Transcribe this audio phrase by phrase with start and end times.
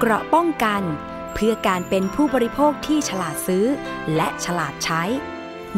[0.00, 0.82] เกราะป้องกัน
[1.34, 3.66] เพื่อการเป็นผู้บริโภคที่ฉลาดซื้อ
[4.16, 5.02] และฉลาดใช้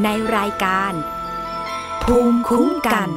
[0.02, 0.92] ในรายการ
[2.02, 3.08] ภูมิคุ้มกัน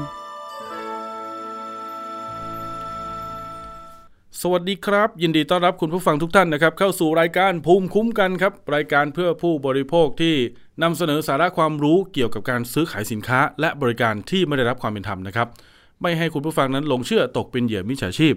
[4.41, 10.35] สวัสดีครับ ยินดีต้อนรับคุณผู้ฟังทุกท่านนะครับ เข้าสู่รายการภูมิคุ้มกันครับ รายการเพื่อผู้บริโภคที่
[10.83, 15.47] นำเสนอสาระความรู้เกี่ยวกับการซื้อขายสินค้า และบริการที่ไม่ได้รับความเป็นธรรมนะครับ
[16.01, 18.35] ไม่ให้คุณผู้ฟังนั้นหลงเชื่อตกเป็นเหยื่อมิจฉาชีพ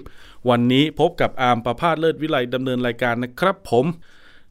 [0.48, 3.86] วันนี้พบกับอาร์มประพาสเลิศวิไลดำเนินรายการนะครับผม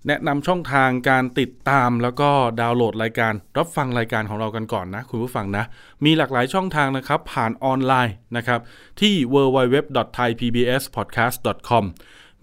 [0.08, 2.30] แนะนำช่องทางการติดตามแล้วก็
[2.62, 5.64] ดาวน์โหลดรายการ รับฟังรายการของเรากันก่อนนะ คุณผู้ฟังนะ
[6.06, 8.60] มีหลากหลายช่องทางนะครับ ผ่านออนไลน์นะครับ
[9.02, 11.84] ที่ www.thaipbspodcast.com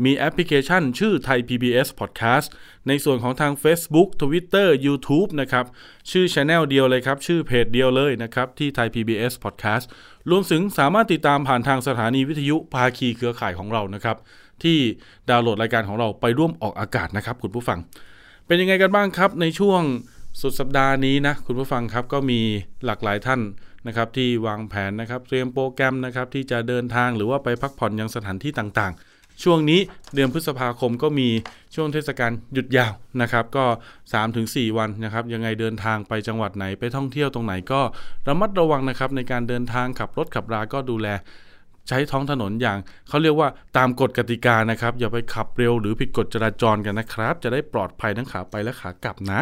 [0.04, 2.46] มีแอปพลิเคชันชื่อ Thai PBS Podcast
[2.88, 5.66] ในส่วนของทาง Facebook Twitter YouTube นะครับ
[6.10, 9.87] ชื่อ Channel เดียวเลยครับ ชื่อเพจเดียวเลยนะครับ ที่ Thai PBS Podcast
[10.30, 14.16] รวมถึงสามารถติดตามผ่านทางสถานีวิทยุภาคีเครือข่ายของเรานะครับ
[14.62, 14.78] ที่
[15.28, 17.78] ดาวน์โหลดรายการของเราไปร่วมออกอากาศนะครับ คุณผู้ฟัง
[18.46, 19.82] เป็นยังไงกันบ้างครับ ในช่วง
[20.40, 22.40] สุดสัปดาห์นี้นะคุณผู้ฟังครับก็มี
[22.84, 23.40] หลากหลายท่าน
[23.87, 29.07] นะครับที่วางแผนนะครับเตรียมโปรแกรมนะครับที่จะเดินทางหรือว่าไปพักผ่อนยังสถานที่ต่างๆ
[29.42, 29.80] ช่วงนี้
[30.14, 31.28] เดือนพฤษภาคมก็มี
[31.74, 33.64] ช่วงเทศกาลหยุดยาวนะครับ ก็
[34.20, 37.80] 3-4 วันนะครับ ยังไงเดินทางไปจังหวัดไหนไปท่องเที่ยวตรงไหนก็
[38.28, 41.09] ระมัดระวังนะครับ ในการเดินทางขับรถขับราก็ดูแล
[41.88, 42.78] ใช้ท้องถนนอย่าง
[43.09, 49.40] เขาเรียกว่าตามกฎกติกานะครับ อย่าไปขับเร็วหรือผิดกฎจราจรกันนะครับ จะได้ปลอดภัยทั้งขาไปและขากลับนะ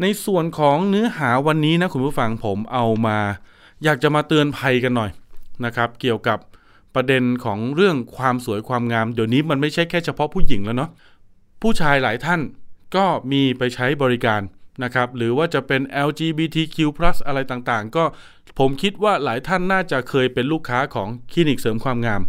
[0.00, 3.18] ในส่วนของเนื้อหาวันนี้นะคุณผู้ฟังผมเอามา
[3.84, 5.10] อยากจะมาเตือนภัยกันหน่อย
[5.64, 6.38] นะครับ เกี่ยวกับ
[6.94, 10.90] ประเด็นของเรื่องความสวยความงาม เดี๋ยวนี้มันไม่ใช่แค่เฉพาะผู้หญิงแล้วเนาะ
[11.62, 12.40] ผู้ชายหลายท่าน
[12.96, 14.40] ก็มีไปใช้บริการ
[14.84, 16.76] นะครับหรือว่าจะเป็น LGBTQ+
[17.26, 18.04] อะไรต่างๆ ก็
[18.58, 22.22] ผมคิดว่าหลายท่านน่าจะเคยเป็นลูกค้าของคลินิกเสริมความงาม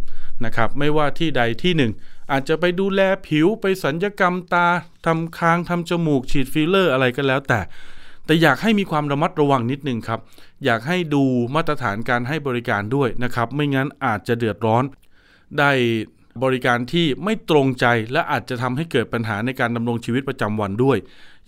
[0.44, 1.92] นะครับไม่ว่าที่ใดที่หนึ่ง
[2.32, 4.66] อาจจะไปดูแลผิวไปศัลยกรรมตา
[5.06, 7.60] ทำคางทำจมูกฉีดฟิลเลอร์อะไรก็แล้วแต่
[8.26, 10.20] แต่อยากให้มีความระมัดระวังนิดนึงครับ
[10.64, 11.22] อยากให้ดู
[11.54, 14.84] มาตรฐานการให้บริการด้วยนะครับ ไม่งั้นอาจจะเดือดร้อน
[15.58, 15.70] ได้
[16.44, 20.98] บริการที่ไม่ตรงใจและอาจจะทำให้เกิดปัญหาในการดำรงชีวิตประจำวันด้วย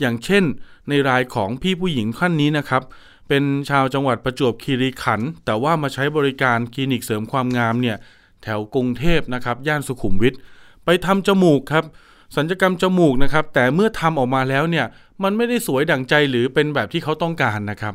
[0.00, 0.44] อย่างเช่น
[0.88, 2.82] ในรายของพี่ผู้หญิงท่านนี้นะครับ
[3.28, 7.96] เป็นชาวจังหวัดประจวบคีรีขันธ์แต่ว่ามาใช้บริการคลินิกเสริมความงามเนี่ย
[8.42, 10.34] แถวกรุงเทพนะครับ ย่านสุขุมวิท
[10.84, 11.84] ไปทำจมูกครับ
[12.36, 14.86] สัญญกรรมจมูกนะครับ แต่เมื่อทำออกมาแล้วเนี่ย
[15.22, 17.94] มันไม่ได้สวยดั่งใจหรือเป็นแบบที่เขาต้องการนะครับ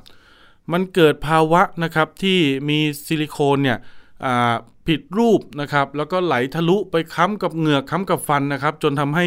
[0.72, 2.38] มันเกิดภาวะนะครับที่
[2.70, 3.78] มีซิลิโคนเนี่ย
[4.88, 9.26] ผิดรูปนะครับ แล้วก็ไหลทะลุไปค้ำกับเหงือกค้ำกับฟันนะครับ จนทำให้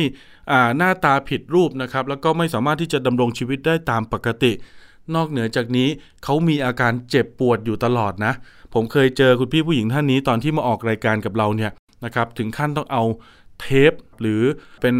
[0.76, 4.52] หน้าตาผิดรูปนะครับ แล้วก็ไม่สามารถที่จะดำรงชีวิตได้ตามปกติ
[5.14, 5.88] นอกเหนือจากนี้
[6.24, 8.32] เขามีอาการเจ็บปวดอยู่ตลอดนะ
[8.74, 11.70] ผมเคยเจอคุณพี่ผู้หญิงท่านนี้ตอนที่มาออกรายการกับเราเนี่ย
[12.04, 13.04] นะครับ ถึงขั้นต้องเอา
[13.60, 14.42] เทปหรือ
[14.82, 14.96] เป็น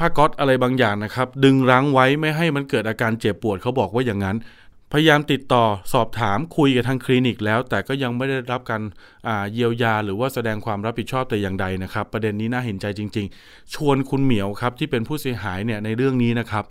[0.00, 4.36] ผ้าก๊อตอะไรบางอย่างนะครับ ดึงรั้งไว้ไม่ให้มันเกิดอาการเจ็บปวดเขาบอกว่าอย่างนั้น
[4.92, 8.82] พยายามติดต่อสอบถามคุยกับทางคลินิกแล้ว แต่ก็ยังไม่ได้รับการ
[9.52, 16.64] เยียวยา หรือว่าแสดงความรับผิดชอบแต่อย่างใดนะครับ ประเด็นนี้น่าเห็นใจจริง ๆ ชวนคุณเหมียวครับที่เป็นผู้เสียหายเนี่ยในเรื่องนี้นะครับ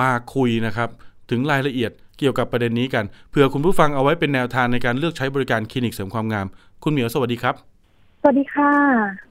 [0.00, 0.88] มาคุยนะครับ
[1.30, 6.46] ถึงรายละเอียดเกี่ยวกับประเด็นนี้กันเผื่อคุณผู้ฟังเอาไว้เป็นแนวทางในการเลือกใช้บริการคลินิกเสริมความงาม
[6.82, 7.54] คุณเหมียวสวัสดีครับ
[8.20, 8.72] สวัสดีค่ะ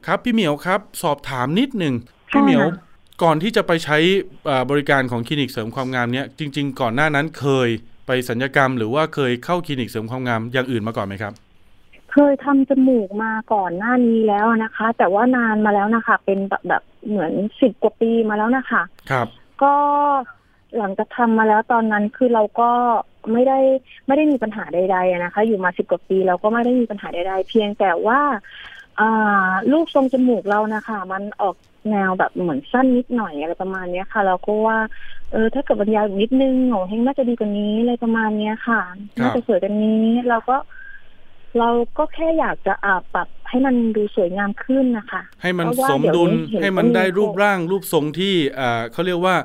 [0.06, 1.94] ครับพี่เหมียวครับ สอบถามนิดหนึ่ง
[2.32, 2.66] พี่เหมียว
[3.24, 3.98] ก่อนที่จะไปใช้
[4.70, 7.70] บริการของคลินิกเสริมความงามเนี้ยจริง ๆ ก่อนหน้านั้นเคย
[8.08, 11.34] ไปสัญญกรรม หรือว่าเคยเข้าคลินิกเสริมความงามอย่างอื่นมาก่อนไหมครับ
[12.14, 19.28] เคยทำจมูกมาก่อนหน้านี้แล้วนะคะ แต่ว่านานมาแล้วนะคะ เป็นแบบแบบเหมือนสิบกว่าปีมาแล้วนะคะ ครับ
[19.64, 19.76] ก็
[20.78, 22.72] หลังจากทำมาแล้วตอนนั้นคือเราก็
[23.32, 23.60] ไม่ได้
[24.08, 28.22] ไม่ได้มีปัญหาใดๆนะคะ อยู่มาสิบกว่าปีเราก็ไม่ได้มีปัญหาใดๆ เพียงแต่ว่า
[29.00, 31.56] อ่าลูกทรงจมูกเรานะคะ มันออก
[31.90, 34.80] แนวแบบเหมือนสั้นนิดหน่อยอะไรประมาณเนี้ยค่ะ เราก็ว่า
[35.32, 38.82] เออถ้าเกิดบรรยายนิดนึงโหเฮงน่าจะดีกว่านี้อะไรประมาณเนี้ยค่ะ
[39.20, 40.58] น่าจะสวยกว่านี้ เราก็
[41.60, 46.32] เราก็แค่อยากจะอาปรับให้มันดูสวยงามขึ้นนะคะ ให้มันสมดุล
[46.62, 49.36] ให้มันได้รูปร่างรูปทรงที่อ่าเขาเรียกว่า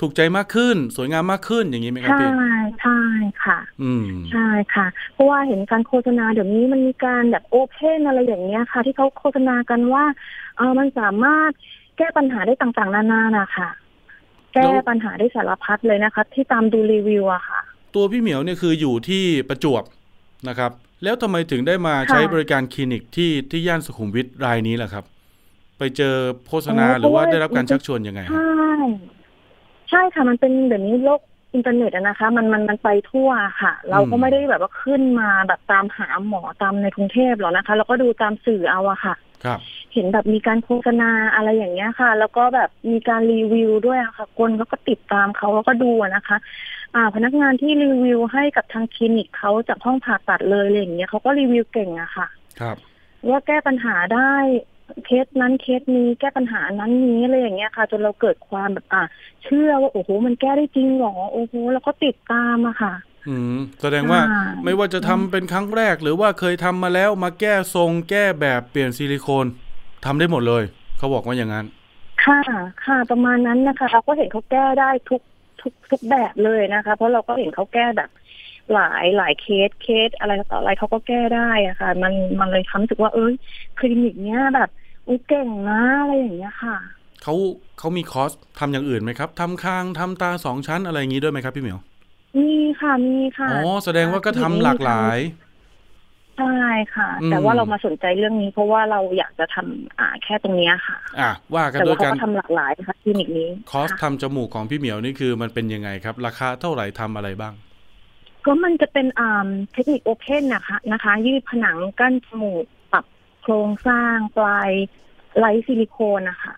[0.00, 3.00] ถูกใจมากขึ้น สวยงามมากขึ้นอย่างนี้ไหมครับพี่ใช่ใช่
[3.44, 10.04] ค่ะ อืมใช่ค่ะ เพราะว่าเห็นการโฆษณาเดี๋ยวนี้มันมีการแบบโอเพนอะไรอย่างเงี้ยค่ะ ที่เขาโฆษณากันว่า
[10.56, 11.50] เออมันสามารถ
[11.98, 13.68] แก้ปัญหาได้ต่างๆ นานานะคะ
[14.54, 17.60] แก้ปัญหาได้สารพัดเลยนะคะ ที่ตามดูรีวิวอะค่ะ
[17.94, 19.82] ตัวพี่เหมียวเนี่ยคืออยู่ที่ประจวบ
[20.48, 20.72] นะครับ
[21.04, 25.04] แล้วทำไมถึงได้มาใช้บริการคลินิกที่ที่ย่านสุขุมวิทรายนี้ล่ะครับ
[25.78, 26.14] ไปเจอ
[26.48, 28.74] โฆษณาหรือว่าได้รับการชักชวนยังไงใช่
[29.90, 31.20] ใช่ค่ะมันเป็นเดี๋ยวนี้โลก
[31.54, 33.30] อินเทอร์เน็ตนะคะ มันมันมันไปทั่ว
[33.62, 39.14] ค่ะ เราก็ไม่ได้แบบว่าขึ้นมาแบบตามหาหมอตามในกรุงเทพหรอกนะคะ เราก็ดูตามสื่อเอาอะค่ะ
[39.44, 39.60] ครับ
[39.92, 46.36] เห็นแบบมีการโฆษณาอะไรอย่างเงี้ยค่ะ แล้วก็แบบมีการรีวิวด้วยอะค่ะ คนเขาก็ติดตามเขาแล้วก็ดูอะนะคะ
[46.94, 52.26] อ่า พนักงานที่รีวิวให้กับทางคลินิกเขาจากห้องผ่าตัดเลยอะไรอย่างเงี้ยเขาก็รีวิวเก่งอะค่ะ
[52.60, 52.76] ครับ
[53.28, 54.34] ว่าแก้ปัญหาได้
[55.04, 59.02] เคสนั้นเคสนี้แก้ปัญหานั้นนี้อะไรอย่างเงี้ยค่ะ จนเราเกิดความแบบอ่า
[59.44, 62.94] เชื่อว่าโอ้โหมันแก้ได้จริงเหรอโอ้โหแล้วก็ติดตามอะค่ะ
[63.28, 69.46] อืมแสดงว่าอ่าไม่ว่าจะทำเป็นครั้งแรก หรือว่าเคยทำมาแล้วมาแก้ทรงแก้แบบเปลี่ยนซิลิโคน
[70.04, 70.62] ทำได้หมดเลย
[70.98, 71.66] เขาบอกว่าอย่างนั้น
[72.24, 72.40] ค่ะ
[72.84, 75.20] ค่ะประมาณนั้นนะคะเราก็เห็นเขาแก้ได้ทุก
[75.60, 78.10] ทุกทุกแบบเลยนะคะ เพราะเราก็เห็นเขาแก้แบบ
[78.74, 83.34] หลายหลายเคสเคสอะไรต่ออะไรเขาก็แก้ได้อะค่ะ มันมันเลยทำรู้สึกว่า เอ้ย
[83.78, 84.70] คลินิกเนี้ยแบบ
[85.06, 86.76] อุ้ยเก่งนะอะไรอย่างเงี้ยค่ะ
[87.22, 87.34] เขา
[87.78, 91.80] เขามีคอร์สทำอย่างอื่นไหมครับทำคางทำตาสองชั้นอะไรอย่างนี้ด้วยไหมครับ พี่เหมียว
[92.38, 95.18] มีค่ะมีค่ะอ๋อแสดงว่าก็ทำหลากหลาย
[96.38, 96.56] ใช่
[96.94, 107.54] ค่ะอืมแต่ว่าเรามาสนใจเรื่องนี้ เพราะว่าเราอยากจะทำอ่าแค่ตรงเนี้ยค่ะ อะว่ากันแต่ด้วว่ายเขากันก็ทำหลากหลายนะคะคลินิกนี้ คอร์สค่ะทำจมูกของพี่เหมียวนี่คือมันเป็นยังไงครับ ราคาเท่าไหร่ทำอะไรบ้าง
[108.44, 113.04] ก็มันจะเป็นอ่าเทคนิค open นะคะนะคะ ยืดผนังกั้นจมูกปรับ
[113.42, 114.70] โครงสร้างปลาย
[115.38, 116.54] ไร้ซิลิโคนนะคะ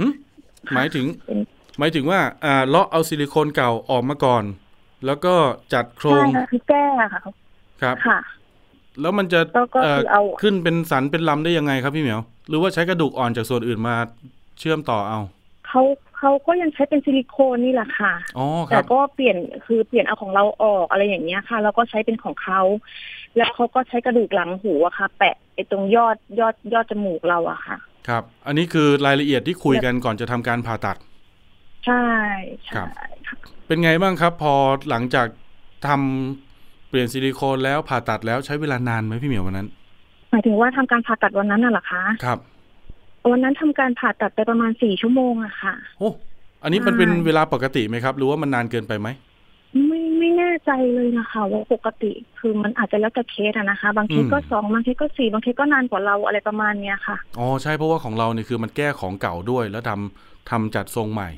[0.00, 0.06] หึ
[0.74, 1.38] หมายถึงเป็น
[1.78, 4.44] หมายถึงว่าอ่าเลาะเอาซิลิโคนเก่าออกมาก่อน
[5.06, 5.34] แล้วก็
[5.72, 7.20] จัดโครใช่งค่ะคือแก้ค่ะ
[7.82, 8.18] ครับค่ะ
[9.00, 13.94] แล้วมันจะก็ก็เอ่อคือเอาขึ้นเป็นสันเป็นลำได้ยังไงครับพี่เหมียว หรือว่าใช้กระดูกอ่อนจากส่วนอื่นมา
[14.58, 15.20] เชื่อมต่อเอา
[15.68, 15.82] เขา
[16.18, 19.36] เขาก็ยังใช้เป็นซิลิโคนนี่แหละค่ะอ๋อคแต่รับก็เปลี่ยน
[19.66, 22.60] คือเปลี่ยนเอาของเราออกอะไรอย่างเงี้ยค่ะ แล้วก็ใช้เป็นของเขา
[23.36, 27.76] แล้วเขาก็ใช้กระดูกหลังหูอะค่ะ แปะไอ้ตรงยอดยอดยอดจมูกเราอะค่ะ
[28.08, 30.96] ครับ อันนี้คือรายละเอียดที่คุยกันก่อนจะทำการผ่าตัด
[31.84, 31.94] ใช่
[32.74, 32.88] ครัใช่บ
[33.26, 33.36] ค่ะ
[33.66, 34.54] เป็นไงบ้างครับ พอ
[34.90, 35.26] หลังจาก
[35.86, 39.68] ทำเปลี่ยนซิลิโคนแล้วผ่าตัดแล้วใช้เวลานานไหมพี่เหมียววันนั้น
[40.30, 42.38] หมายถึงว่าทำการผ่าตัดวันนั้นน่ะเหรอคะครับ
[43.30, 46.10] วันนั้นทำการผ่าตัดไปประมาณสี่ชั่วโมงอะค่ะโอ้
[46.62, 49.08] อันนี้มันใช่เป็นเวลาปกติไหมครับหรือว่ามันนานเกินไปไหม
[49.86, 61.30] ไม่ไม่แน่ใจเลยนะคะว่าปกติคือมันอาจจะแล้วแต่เคสอะนะคะ บางเคสก็อืมสองบางเคสก็สี่บางเคสก็นานกว่าเราอะไรประมาณเนี้ยค่ะอ๋อใช่เพราะว่าของเราเนี่ยคือมันแก้ของเก่าด้วยแล้วทำทำจัดทรงใหม่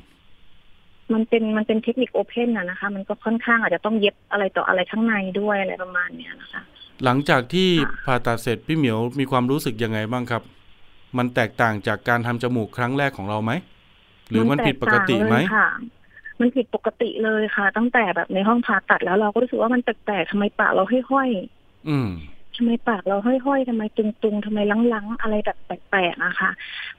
[1.13, 6.61] มันเป็นมันเป็นเทคนิคโอเพนอะนะคะ มันก็ค่อนข้างอาจจะต้องเย็บอะไรต่ออะไรข้างในด้วยอะไรประมาณเนี้ยนะคะ
[7.03, 10.43] หลังจากที่ค่ะผ่าตัดเสร็จพี่เหมียวมีความรู้สึกยังไงบ้างครับ
[11.17, 13.51] มันแตกต่างจากการทำจมูกครั้งแรกของเราไหม
[14.29, 15.67] หรือมันผิดปกติไหมนแตกต่างเลยค่ะ
[16.39, 21.29] มันผิดปกติเลยค่ะ ตั้งแต่แบบในห้องผ่าตัดแล้วเราก็รู้สึกว่ามันแปลกๆทำไมปากเราห้อย
[21.89, 24.59] อืมๆทำไมปากเราห้อยๆทำไมตุงๆทำไม
[24.93, 26.51] ลังๆ อะไรแบบแปลกๆอะค่ะ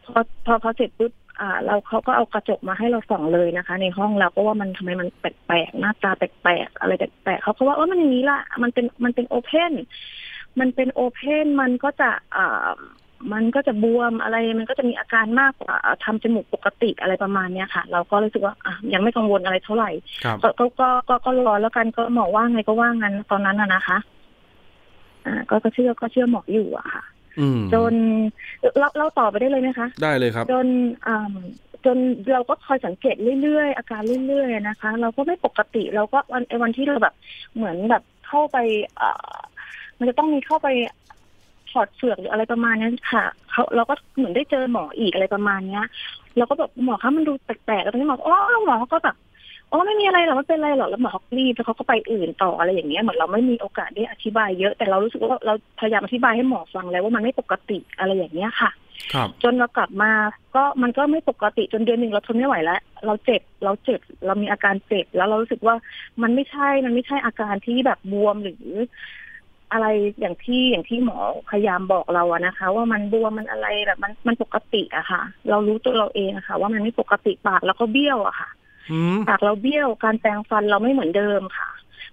[0.05, 9.73] พอพอพอเสร็จปุ๊บ อ่าเราเขาก็เอากระจกมาให้เราส่องเลยนะคะ ในห้องเราก็ว่ามันทำไมมันแปลกๆหน้าตาแปลกๆอะไรแปลกๆเขาก็ว่าเออมันอย่างนี้ละมันเป็นมันเป็นโอเพน
[10.61, 12.69] มันเป็นโอเพนมันก็จะอ่า
[13.33, 15.75] มันก็จะบวมอะไร มันก็จะมีอาการมากกว่า
[16.05, 19.91] ทำจมูกปกติอะไรประมาณเนี้ยค่ะ เราก็รู้สึกว่าอะยังไม่กังวลอะไรเท่าไหร่
[20.25, 23.99] ครับก็ก็ก็ก็ก็รอแล้วกันก็หมอว่าไงก็ว่างั้นตอนนั้นอะนะคะ
[25.27, 27.18] อ่า ก็ก็เชื่อก็เชื่อหมออยู่อะค่ะอืม
[27.75, 27.95] จน
[28.79, 30.67] เล่าเล่าต่อไปได้เลยไหมคะ ได้เลยครับ จน
[31.07, 31.35] อ่า
[31.85, 31.97] จน
[32.33, 37.15] เราก็คอยสังเกตเรื่อยๆอาการเรื่อยๆนะคะ เราก็ไม่ปกติเราก็วันไอ้วันที่เราแบบ
[37.55, 38.57] เหมือนแบบเข้าไป
[39.01, 39.39] อ่า
[39.99, 40.69] มันจะต้องมีเข้าไป
[41.71, 45.85] ถอดเสือกหรืออะไรประมาณนั้นค่ะเขาเราก็เหมือนได้เจอหมออีกอะไรประมาณเนี้ย
[46.37, 49.17] เราก็แบบหมอคะมันดูแปลกๆแล้วตอนนี้หมออ๋อหมอเขาก็แบบ
[49.73, 58.71] อ๋อไม่มีอะไรหรอกไม่เป็นไรหรอกแล้วหมอเขาก็รีบแล้วเขาก็ไปอื่นต่ออะไรอย่างเงี้ยเหมือนเราไม่มีโอกาสได้อธิบายเยอะแต่เรารู้สึกว่าเราพยายามอธิบายให้หมอฟังแล้วว่ามันไม่ปกติอะไรอย่างเงี้ยค่ะ
[59.15, 60.13] ครับจนเรากลับมา
[60.55, 65.75] ก็มันก็ไม่ปกติจนเดือนหนึ่งเราทนไม่ไหวแล้ว เราเจ็บเราเจ็บ เรามีอาการเจ็บแล้วเรารู้สึกว่า
[66.23, 68.67] มันไม่ใช่มันไม่ใช่อาการที่แบบบวมหรือ
[69.73, 69.87] อะไร
[70.21, 71.19] อย่างที่อย่างที่หมอ
[71.51, 78.68] พยายามบอกเราอะนะคะ ว่ามันบวมมันอะไรแบบมันมันปกติอะค่ะ เรารู้ตัวเราเองอะค่ะ ว่ามันไม่ปกติปากแล้วก็เบี้ยวอะค่ะอืม
[79.29, 81.69] ปากเราเบี้ยวการแปรงฟันเราไม่เหมือนเดิมค่ะ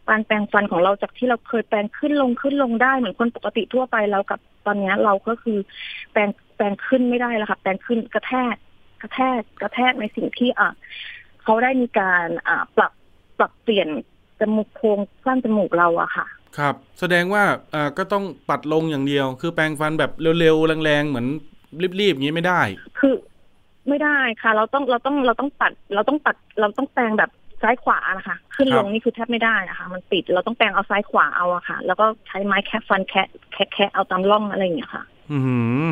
[0.09, 5.57] การแปรงฟันของเราจากที่เราเคยแปรงขึ้นลงขึ้นลงได้เหมือนคนปกติทั่วไปแล้วกับตอนเนี้ยเราก็คือ
[6.11, 8.55] แปรงแปรงขึ้นไม่ได้แล้วค่ะ แปรงขึ้นกระแทก
[9.01, 10.69] กระแทกกระแทกในสิ่งที่อะ
[11.43, 12.91] เขาได้มีการอ่าปรับ
[13.37, 13.87] ปรับเปลี่ยน
[14.39, 16.25] จมูกโพรงสร้างจมูกเราอะค่ะ
[16.57, 21.27] ครับ แสดงว่าอ่าก็ต้องปัดลงอย่างเดียว คือแปรงฟันแบบเร็วๆแรงๆเหมือน
[22.01, 22.61] รีบๆอย่างนี้ไม่ได้
[22.99, 23.13] คือ
[23.87, 35.37] ไม่ได้ค่ะ เราต้องเราต้องเราต้องปัด เราต้องปัดเราต้องแปรงแบบซ้ายขวานะคะ ขึ้นลงนี่คือแทบไม่ได้นะคะ มันติดเราต้องแปรงเอาซ้ายขวาเอาอะค่ะ แล้วก็ใช้ไม้แคะฟันแคะแคะแคะเอาตามร่องอะไรอย่างเงี้ยค่ะ อื
[35.85, 35.87] ม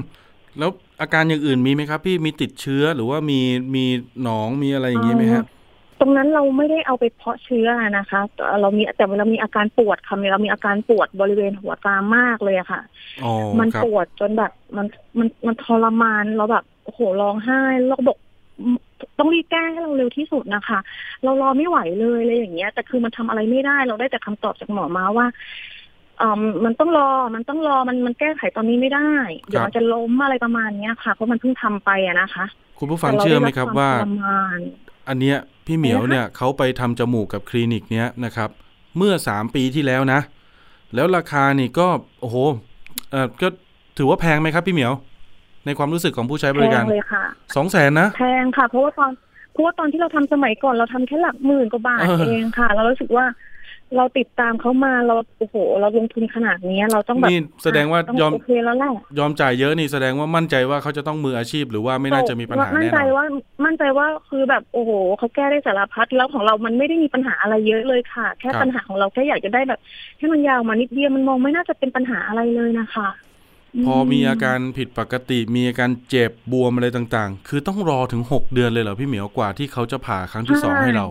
[0.59, 0.69] แล้ว
[1.01, 3.39] อาการอย่างอื่นมีไหมครับ พี่มีติดเชื้อหรือว่ามี
[3.75, 3.85] มี
[4.23, 12.81] หนองมีอะไรอย่างนี้ไหมฮะตตรงนั้นเราไม่ได้เอาไปเพาะเชื้อนะคะแต่เรามีแต่เรามีอาการปวดค่ะเรามีอาการปวดบริเวณหัวตามากเลยอะค่ะ
[13.23, 14.85] อ๋อมันครับปวดจนแบบมัน
[15.17, 18.18] มันมันทรมานเราแบบ โอ้โหร้องไห้แล้วก็บอก
[18.62, 18.78] อืม
[19.20, 20.80] ต้องรีบแก้ให้เราเร็วที่สุดนะคะ
[21.24, 25.28] เรารอไม่ไหวเลยอะไรอย่างเงี้ย แต่คือมันทำอะไรไม่ได้ เราได้แต่คำตอบจากหมอมาว่า
[26.22, 29.12] อ่ามันต้องรอ มันต้องรอ มันมันแก้ไขตอนนี้ไม่ได้
[29.48, 32.46] เดี๋ยวมันจะล้มอะไรประมาณเนี้ยค่ะ เพราะมันเพิ่งทำไปอะนะคะ
[32.80, 34.60] คุณผู้ฟังเชื่อไหมครับว่าแต่เรได้รับควมทรมาน
[35.10, 38.50] อันเนี้ยพี่เหมียวอะไรนะคะเนี่ยเขาไปทำจมูกกับคลินิกเนี้ยนะครับ
[38.98, 40.20] เมื่อสามปีที่แล้วนะ
[40.96, 41.88] แล้วราคานี่ก็
[42.22, 42.36] โอ้โห
[43.12, 43.48] เออก็
[43.98, 44.94] ถือว่าแพงไหมครับพี่เหมียว
[45.65, 47.24] ในความรู้สึกของผู้ใช้บริการแพงเลยค่ะ
[47.55, 49.12] สองแสนนะแพงค่ะ เพราะว่าตอน
[49.51, 53.25] เพราะว่าตอนที่เราทำสมัยก่อนเราทำแค่หลักหมื่นกว่าบาทเออเองค่ะ เรารู้สึกว่า
[53.98, 63.25] เราติดตามเขามาเราโอ้โห เราลงทุนขนาดนี้เราต้องแบบนี่แสดงว่าต้องยอมโอเคแล้วแหละยอมจ่ายเยอะนี่แสดงว่ามั่นใจว่าเขาจะต้องมืออาชีพหรือว่าไม่น่าจะมีปัญหามั่นแน่ใจนอนว่า
[63.65, 69.79] มั่นใจว่าคือแบบโอ้โหเขาแก้ได้สารพัดแล้วของเรามันไม่ได้มีปัญหาอะไรเยอะเลยค่ะ แค่ครับปัญหาของเราแค่อยากจะได้แบบ
[70.17, 73.08] ให้มันยาวมานิดเดียวมันมองไม่น่าจะเป็นปัญหาอะไรเลยนะคะ
[73.86, 81.08] พอมีอาการผิดปกติมีอาการเจ็บบวมอะไรต่างๆ คือต้องรอถึงหกเดือนเลยเหรอพี่เหมียวกว่าที่เขาจะผ่าครั้งที่สองให้เรา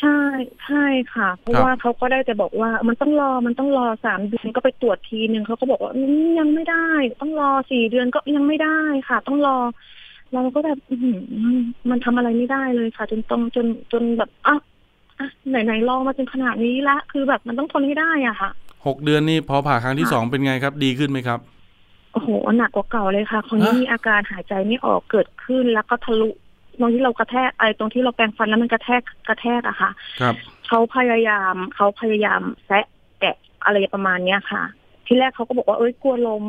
[0.00, 0.20] ใช่
[0.64, 0.84] ใช่
[1.14, 6.88] ค่ะ เพราะครับว่าเขาก็ได้แต่บอกว่ามันต้องรอมันต้องรอสามเดือนก็ไปตรวจทีหนึ่งเขาก็บอกว่าอืมยังไม่ได้
[7.20, 9.58] ต้องรอสี่เดือนก็ยังไม่ได้ค่ะ ต้องรอ
[10.32, 11.18] เราก็แบบอื้อหือ
[11.90, 14.56] มันทำอะไรไม่ได้เลยค่ะ จนต้องจนจนแบบอะ
[15.18, 18.50] อะไหนไหนๆลองมาจนขนาดนี้ละ คือแบบมันต้องทนให้ได้อะค่ะ
[18.86, 21.40] หกเดือนนี่พอผ่าครั้งที่ค่ะสองเป็นไงครับ ดีขึ้นไหมครับ
[22.16, 26.30] โอ้โหหนักกว่าเก่าเลยค่ะคนนี้ฮะมีอาการหายใจไม่ออกเกิดขึ้นแล้วก็ทะลุ
[26.78, 30.34] ตรงที่เรากระแทกไอ้ตรงที่เราแปรงฟันแล้วมันกระแทกกระแทกอะค่ะ ครับ
[30.66, 32.84] เขาพยายามเขาพยายามแซะ
[33.20, 34.62] แกะอะไรประมาณเนี้ยค่ะ
[35.06, 36.44] ที่แรกเขาก็บอกว่าเอ้ยกลัวล้ม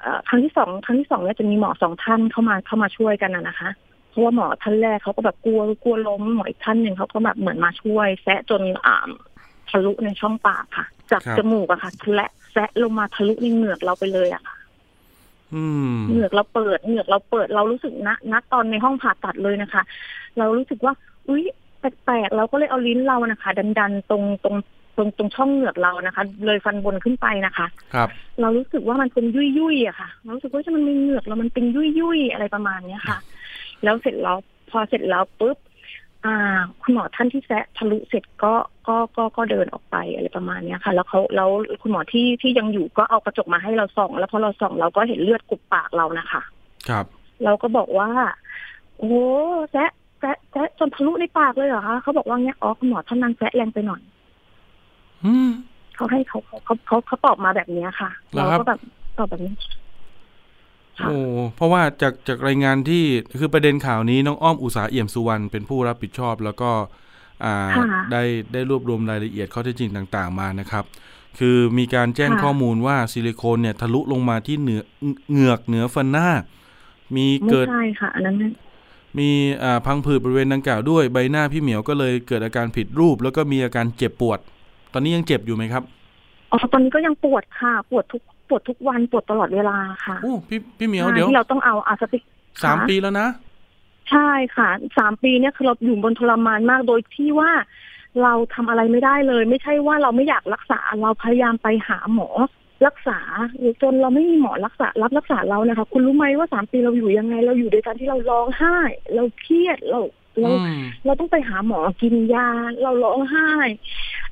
[0.00, 3.70] เอ่อครั้งที่สองครั้งที่สองเนี่ยจะมีหมอสองท่านเข้ามาเข้ามาช่วยกันนะนะคะ
[4.10, 9.08] เพราะว่าหมอท่านแรกเขาก็แบบกลัวกลัวล้มหมออีกท่านหนึ่งเขาก็แบบเหมือนมาช่วย แซะจนอ่า
[9.70, 14.55] ทะลุในช่องปากค่ะ จากครับจมูกอะค่ะทะละแซะลงมาทะลุในเหงือกเราไปเลยอะค่ะอืม
[16.08, 19.82] เหงือกเราเปิดเหงือกเราเปิดเรารู้สึกณณตอนในห้องผ่าตัดเลยนะคะ
[20.38, 20.92] เรารู้สึกว่า
[21.28, 21.44] อุ้ย
[21.80, 24.56] แปลกๆเราก็เลยเอาลิ้นเรานะคะ ดันๆตรงตรง
[24.96, 28.08] ตรงตรงช่องเหงือกเรานะคะ เลยฟันบนขึ้นไปนะคะ ครับ
[28.40, 33.18] เรารู้สึกว่ามันเป็นยุ่ยยุ่ยๆอะค่ะเรารู้สึกว่ามันมีเหงือกแล้วมันเป็นยุ่ยยุ่ยๆอะไรประมาณเนี้ยค่ะ
[33.84, 34.36] แล้วเสร็จแล้ว
[34.70, 35.65] พอเสร็จแล้วปุ๊บอ่า
[36.82, 38.54] คุณหมอท่านที่แซะทะลุเสร็จก็
[38.88, 41.50] ก็ก็ก็เดินออกไปอะไรประมาณเนี้ยค่ะ แล้วเขาแล้ว
[41.82, 46.42] คุณหมอที่ที่ยังอยู่ก็เอากระจกมาให้เราส่อง แล้วพอเราส่องเราก็เห็นเลือดกุบปากเรานะคะ
[46.88, 47.04] ครับ
[47.44, 48.10] เราก็บอกว่า
[48.96, 49.14] โอ้โห
[49.72, 49.90] แซะ
[50.20, 54.02] แซะแซะจนทะลุในปากเลยเหรอคะเขาบอกว่าเนี้ยอ๋อคุณหมอท่านนั้นแซะแรงไปหน่อย
[55.24, 55.50] อืม
[55.96, 58.80] เขาให้เขาเขาเขาเขาตอบมาแบบเนี้ยค่ะเหรอเราครับก็แบบ
[59.18, 59.72] ตอบแบบนี้ค่ะ
[61.04, 61.16] โอ้
[61.56, 63.04] เพราะว่าจากจากรายงานที่
[63.40, 66.70] คือประเด็นข่าวนี้น้องอ้อมอุตสาหเอี่ยมสุวรรณเป็นผู้รับผิดชอบ แล้วก็
[67.44, 68.22] อ่าค่ะได้
[68.52, 70.84] ได้รวบรวมรายละเอียดข้อเท็จจริงต่างๆมานะครับ
[71.38, 74.82] คือมีการแจ้งค่ะข้อมูลว่าซิลิโคนเนี่ยทะลุลงมาที่เหนือ
[75.30, 76.28] เหงือกเหนือฟันหน้า
[77.16, 78.48] มีไม่เกิดใช่ค่ะอันนั้นไม่
[79.18, 79.30] มี
[79.62, 84.38] อ่าพังผืดบริเวณดังกล่าวด้วยใบหน้าพี่เหมียวก็เลยเกิดอาการผิดรูป แล้วก็มีอาการเจ็บปวด
[84.92, 85.82] ตอนนี้ยังเจ็บอยู่ไหมครับ
[86.52, 92.22] อ๋อตอนนี้ก็ยังปวดค่ะ ปวดทุก ปวดทุกวันปวดตลอดเวลาค่ะโอ้พี่พี่เหมียวใช่เดี๋ยวที่เราต้องเอาอาสติก
[92.64, 93.28] สามค่ะปีแล้วนะ
[94.10, 97.50] ใช่ค่ะสามปีเนี่ยคือเราอยู่บนทรมานมากโดยที่ว่า
[98.22, 102.28] เราทำอะไรไม่ได้เลย ไม่ใช่ว่าเราไม่อยากรักษาเราพยายามไปหาหมอ
[102.86, 103.18] รักษา
[103.82, 108.78] จนเราไม่มีหมอรักษารับรักษาเรานะคะ คุณรู้ไหมว่าสามปีเราอยู่ยังไง เราอยู่โดยการที่เราร้องไห้
[109.14, 110.00] เราเครียดเรา
[110.40, 112.50] เราอืมเราต้องไปหาหมอกินยา
[112.82, 113.50] เราร้องไห้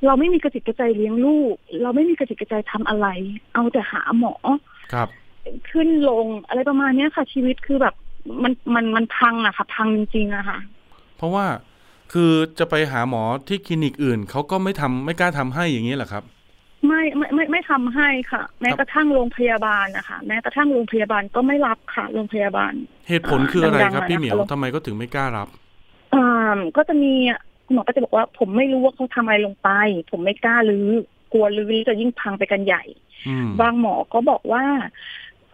[0.05, 3.07] เราไม่มีกระจิตกระใจเลี้ยงลูก เราไม่มีกระจิตกระใจทำอะไร
[3.53, 4.33] เอาแต่หาหมอ
[4.93, 5.07] ครับ
[5.69, 7.95] ขึ้นลงอะไรประมาณเนี้ยค่ะ ชีวิตคือแบบ
[8.43, 10.59] มันมันมันพังอะค่ะ พังจริงๆอะค่ะ
[11.17, 11.45] เพราะว่า
[12.13, 16.23] คือจะไปหาหมอที่คลินิกอื่นเขาก็ไม่ทำไม่กล้าทำให้อย่างนี้แหละครับ
[16.87, 22.73] ไม่ไม่ไม่ไม่ทำให้ค่ะ แม้กระทั่งโรงพยาบาลนะคะแม้กระทั่งโรงพยาบาลก็ไม่รับค่ะ โรงพยาบาล
[23.09, 25.47] เหตุผลคืออะไรครับดังๆพี่เหมียวนะคะทำไมก็ถึงไม่กล้ารับ
[26.15, 27.13] อ่าก็จะมี
[27.65, 29.69] คุณหมอก็จะบอกว่าผมไม่รู้ว่าเขาทำอะไรลงไป
[30.11, 30.89] ผมไม่กล้ารื้อ
[31.33, 32.83] กลัวรื้อจะยิ่งพังไปกันใหญ่
[33.27, 34.63] อืมบางหมอก็บอกว่า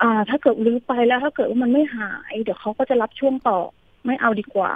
[0.01, 3.59] อ่า ถ้าเกิดรื้อไปแล้ว ถ้าเกิดว่ามันไม่หาย เดี๋ยวเขาก็จะรับช่วงต่อ
[4.05, 4.71] ไม่เอาดีกว่า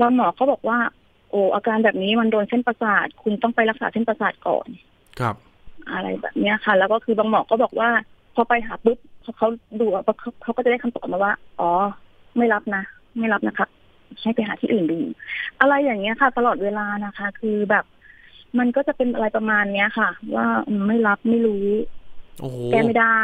[0.00, 0.78] บางหมอก็บอกว่า
[1.30, 4.68] โอ้อาการแบบนี้มันโดนเส้นประสาท คุณต้องไปรักษาเส้นประสาทก่อน
[5.20, 5.36] ครับ
[5.90, 7.90] อะไรแบบเนี้ยค่ะ แล้วก็คือบางหมอก็บอกว่า
[8.34, 9.48] พอไปหาปุ๊บพอเขา
[9.80, 11.70] ดูอะเขาเขาก็จะได้คำตอบมาว่า อ๋อ
[12.36, 12.82] ไม่รับนะ
[13.18, 13.68] ไม่รับนะครับ
[14.20, 14.98] ให้ไปหาที่อื่นดู
[15.60, 17.84] อะไรอย่างเงี้ยค่ะ ตลอดเวลานะคะ คือแบบ
[18.58, 21.66] มันก็จะเป็นอะไรประมาณเนี้ยค่ะ ว่าอืมไม่รับไม่รู้
[22.40, 23.20] โอ้โหแก้ไม่ได้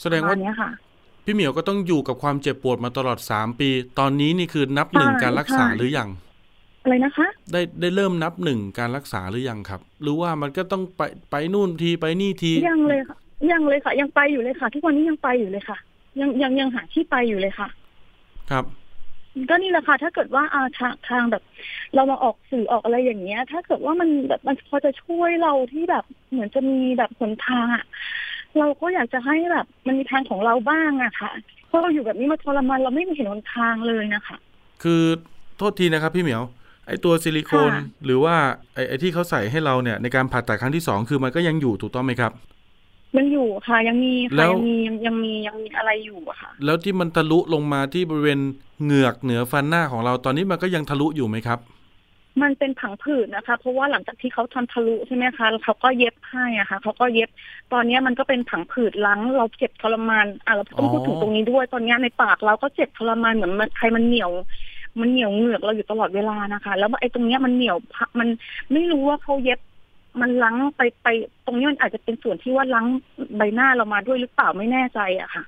[0.00, 0.70] แสดงประว่ามาณเนี้ยค่ะ
[1.24, 3.68] พี่เหมียวก็ต้องอยู่กับความเจ็บปวดมาตลอดสามปี
[3.98, 6.08] ตอนนี้นี่คือนับหนึ่งใช่การรักษาใช่หรือยัง
[6.82, 13.16] อะไรนะคะ ได้ได้เริ่มนับหนึ่งการรักษาหรือยังครับ หรือว่ามันก็ต้องไปไปนู่นทีไปนี่ทียังเลยค่ะ
[13.50, 15.78] ยังเลยค่ะ ยังไปอยู่เลยค่ะ ทุกวันนี้ยังไปอยู่เลยค่ะ
[16.20, 17.68] ยังยังยังหาที่ไปอยู่เลยค่ะ
[18.50, 18.64] ครับ
[19.50, 21.42] ก็นี่แหละค่ะถ้าเกิดว่าอาทางทางแบบ
[21.94, 27.84] เรามาออกสื่อออกอะไรอย่างเงี้ย ถ้าเกิดว่ามันแบบมันพอจะช่วยเราที่แบบเหมือนจะมีแบบหนทางอะ
[28.58, 31.30] เราก็อยากจะให้แบบ มันมีทางของเราบ้างอะค่ะ
[31.66, 34.36] เพราะเราอยู่แบบนี้มาทรมานเราไม่เห็นหนทางเลยนะคะ
[34.82, 35.02] คือ
[35.58, 36.44] โทษทีนะครับพี่เหมียว
[36.86, 38.34] ไอตัวซิลิโคนค่ะหรือว่า
[38.74, 42.32] ไอไอที่เขาใส่ให้เราเนี่ยในการผ่าตัดครั้งที่สองคือมันก็ยังอยู่ถูกต้องไหมครับ
[43.16, 48.40] มันอยู่ค่ะยังมีแล้ค่ะว ยังมียังยังมียังมีอะไรอยู่อะค่ะ แล้วที่มันทะลุลงมาที่บริเวณ
[48.82, 51.60] เหงือกเหนือฟันหน้าของเราตอนนี้มันก็ยังทะลุอยู่ไหมครับ
[52.42, 57.30] มันเป็นผังผืดนะคะ เพราะว่าหลังจากที่เขาทำทะลุใช่ไหมคะแล้วเขาก็เย็บให้อะค่ะเขาก็เย็บ
[57.72, 64.30] ตอนเนี้ยมันก็เป็นผังผืดลังเราเจ็บทรมานอะเราต้องพูดถึงตรงนี้ด้วย ตอนเนี้ยในปากเราก็เจ็บทรมานเหมือนมันใครมันเหนียว
[65.00, 68.28] มันเหนียวเหงือกเราอยู่ตลอดเวลานะคะ แล้วไอ้ตรงเนี้ยมันเหนียวพักมัน
[68.72, 69.60] ไม่รู้ว่าเขาเย็บ
[70.20, 71.08] มันลังไปไป
[71.46, 72.86] ตรงนี้มันอาจจะเป็นส่วนที่ว่าลัง
[73.36, 75.44] ใบหน้าเรามาด้วยหรือเปล่าไม่แน่ใจอะค่ะ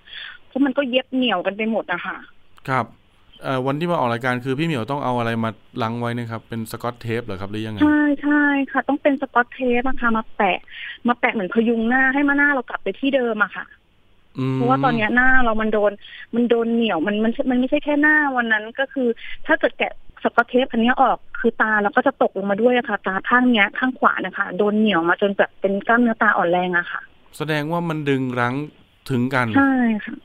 [0.47, 2.17] เพราะมันก็เย็บเหนียวกันไปหมดอะค่ะ
[2.69, 2.87] ครับ
[3.43, 5.51] เอ่อวันที่มาออกรายการคือพี่เหมียวต้องเอาอะไรมา
[5.83, 10.59] ลังไว้นะครับ เป็นสกอตเทปเหรอครับหรือยังไงใช่ใช่ค่ะ ต้องเป็นสกอตเทปอะค่ะมาแปะ
[11.09, 13.65] มาแปะเหมือนพยุงหน้าให้มาหน้าเรากลับไปที่เดิมอะค่ะ
[14.39, 15.93] อืมเพราะว่าตอนเนี้ยหน้าเรามันโดน
[16.35, 19.09] มันโดนเหนียวมันมันมันไม่ใช่แค่หน้าวันนั้นก็คือ
[19.47, 27.01] ถ้าเกิดแกะ สกอตเทปอันเนี้ยออกคือตาเราก็จะตกลงมาด้วยอะค่ะ ตาข้างเนี้ยข้างขวานะคะโดนเหนียวมาจนแบบเป็นกล้ามเนื้อตาอ่อนแรงอะค่ะ
[27.37, 28.55] แสดงว่ามันดึงรั้ง
[29.11, 30.17] ถึงกันใช่ค่ะ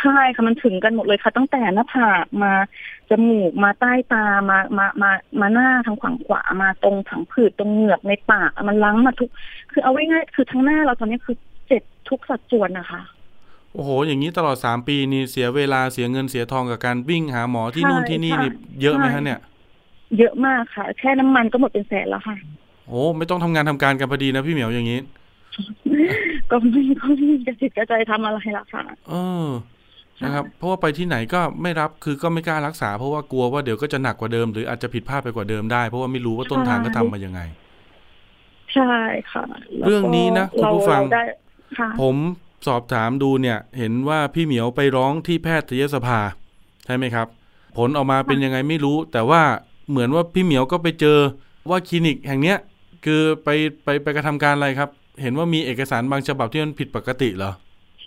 [0.00, 2.52] ใช่ค่ะมันถึงกันหมดเลยค่ะ ตั้งแต่หน้าผากมา
[3.10, 9.30] จมูกมาใต้ตามามามามาหน้าทางฝั่งขวามาตรงผังผืดตรงเหงือกในปากอะมันล้างมาทุก
[9.72, 13.00] คือเอาไว้ง่ายๆคือทั้งหน้าเราตอนนี้คือเจ็บทุกสัดส่วนนะคะ
[13.78, 18.50] โอ้โห อย่างนี้ตลอดสามปีนี่เสียเวลาเสียเงินเสียทองกับการวิ่งหาหมอที่ใช่นู่นที่นี่ใช่นี่
[18.82, 19.38] เยอะไหมใช่ฮะเนี่ย
[20.18, 22.36] เยอะมากค่ะ แค่น้ำมันก็หมดเป็นแสนแล้วค่ะ
[22.88, 25.00] โอ้ไม่ต้องทำงานทำการกันพอดีนะพี่เหมียวอย่างนี้
[26.50, 29.46] ก็ไม่ก็ไม่มีกระจิตกระใจทำอะไรละค่ะ เออ
[30.24, 37.40] นะครับ เพราะว่าไปที่ไหนก็ไม่รับคือก็ไม่กล้ารักษา เพราะว่ากลัวว่าเดี๋ยวก็จะหนักกว่าเดิม หรืออาจจะผิดพลาดไปกว่าเดิมได้เพราะว่าไม่รู้ว่าต้นทางก็ทำมายังไง
[38.74, 38.92] ใช่
[39.32, 39.44] ค่ะ
[39.78, 41.24] แล้วก็เรื่องนี้นะคุณผู้ฟังเราได้
[41.78, 42.16] ค่ะผม
[42.66, 46.18] สอบถามดูเนี่ยเห็นว่าพี่เหมียวไปร้องที่แพทยสภา
[46.84, 47.26] ใช่ไหมครับ
[47.76, 49.42] ผลออกมาเป็นยังไงไม่รู้ แต่ว่า
[49.90, 51.18] เหมือนว่าพี่เหมียวก็ไปเจอ
[51.70, 52.58] ว่าคลินิกแห่งเนี้ย
[53.04, 53.48] คือไป
[53.84, 54.90] ไปไปกระทำการอะไรครับ
[55.22, 57.52] เห็นว่ามีเอกสารบางฉบับที่มันผิดปกติเหรอ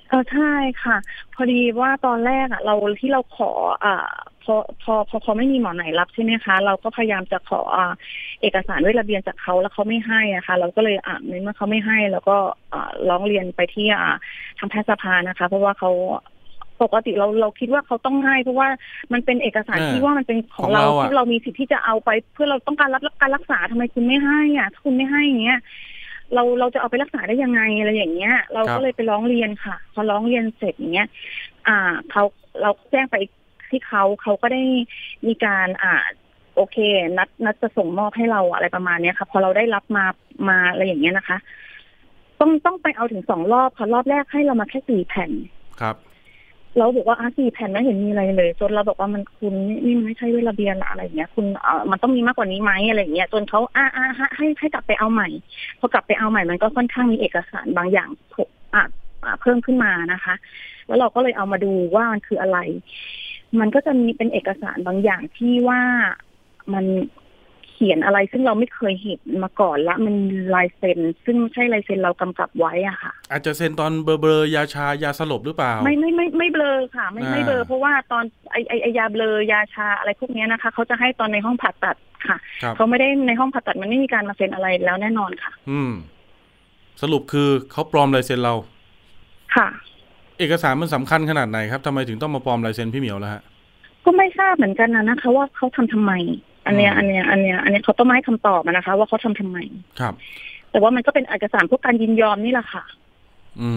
[0.09, 0.97] เออใช่ค่ะ
[1.33, 3.51] พอดีว่าตอนแรกอะ เราที่เราขอ
[3.85, 3.95] อ่า
[4.43, 7.93] พอพอพอพอไม่มีหมอไหนรับใช่ไหมคะ เราก็พยายามจะขออ่า
[8.41, 12.37] เอกสารเวทระเบียนจากเขาแล้วเขาไม่ให้อะค่ะ เราก็เลยอ่าในเมื่อเขาไม่ให้เราก็
[12.73, 14.15] อ่าร้องเรียนไปที่อ่า
[14.57, 15.91] ทางแพทยสภานะคะ เพราะว่าเขา
[16.81, 18.67] ปกติเราเราคิดว่าเขาต้องให้เพราะว่า
[19.13, 25.59] มันเป็นเอกสารเออที่ว่ามันเป็นของของเราเราอะที่เรามีสิทธิ์ที่จะเอาไป เพื่อเราต้องการรับรับการรักษาทำไมคุณไม่ให้อะถ้าคุณไม่ให้อย่างเงี้ย
[26.33, 31.07] เราเราจะเอาไปรักษาได้ยังไงอะไรอย่างเงี้ย เราก็เลยไปร้องเรียนค่ะพอร้องเรียนเสร็จอย่างเงี้ย
[31.67, 31.77] อ่า
[32.11, 32.23] เขา
[32.61, 33.15] เราแจ้งไป
[33.71, 34.63] ที่เขาเขาก็ได้
[35.27, 35.93] มีการอ่า
[36.55, 36.77] โอเค
[37.17, 40.05] นัดนัดจะส่งมอบให้เราอะไรประมาณเนี้ยค่ะ พอเราได้รับมา
[40.49, 41.37] มาอะไรอย่างเงี้ยนะคะ
[42.39, 45.31] ต้องต้องไปเอาถึงสองรอบค่ะรอบแรกให้เรามาแค่สี่แผ่น
[45.81, 45.95] ครับ
[46.77, 55.29] เราบอกว่าอะสี่แผ่นไม่เห็นมีอะไรเลย จนเราบอกว่ามันคุณนี่นี่มันไม่ใช่เวทระเบียนละอะไรอย่างเงี้ย คุณเอ่อมันต้องมีมากกว่านี้ไหมอะไรอย่างเงี้ยจนเขาอ่าอ่าให้ให้ให้กลับไปเอาใหม่
[55.79, 58.83] พอกลับไปเอาใหม่มันก็ค่อนข้างมีเอกสารบางอย่างโผล่อะ
[59.23, 60.33] อะเพิ่มขึ้นมานะคะ
[60.87, 62.57] แล้วเราก็เลยเอามาดูว่ามันคืออะไร
[63.59, 65.81] มันก็จะมีเป็นเอกสารบางอย่างที่ว่า
[66.73, 66.85] มัน
[67.71, 70.15] เขียนอะไรซึ่งเราไม่เคยเห็นมาก่อนละมัน
[70.55, 85.91] ลายเซ็น ซึ่งไม่ใช่ลายเซ็นเรากำกับไว้อะค่ะ อาจจะเซ็นตอนเบลอเบลอยาชายาสลบหรือเปล่า ไม่ไม่ไม่ไม่เบลอค่ะ ไม่อ่าไม่เบลอเพราะว่าตอนไอไอไอยาเบลอยาชาอะไรพวกเนี้ยนะคะ เขาจะให้ตอนในห้องผ่าตัดค่ะครับเขาไม่ได้ในห้องผ่าตัดมันไม่มีการมาเซ็นอะไรแล้วแน่นอนค่ะ อืม
[87.01, 88.53] สรุปคือเขาปลอมลายเซ็นเรา
[89.55, 89.67] ค่ะ
[90.41, 93.41] เอกสารมันสำคัญขนาดไหนครับทำไมถึงต้องมาปลอมลายเซ็นพี่เหมียวล่ะฮะ
[94.05, 96.11] ก็ไม่ทราบเหมือนกันนะนะคะ ว่าเขาทำทำไม
[96.65, 99.57] อันเนี้ยอืมอันเนี้ยอันเนี้ยอันเนี้ยเขาต้องมาให้คำตอบอะนะคะ ว่าเขาทำทำไม
[99.99, 100.13] ครับ
[100.71, 102.83] แต่ว่ามันก็เป็นเอกสารพวกการยินยอมนี่แหละค่ะ
[103.61, 103.69] อื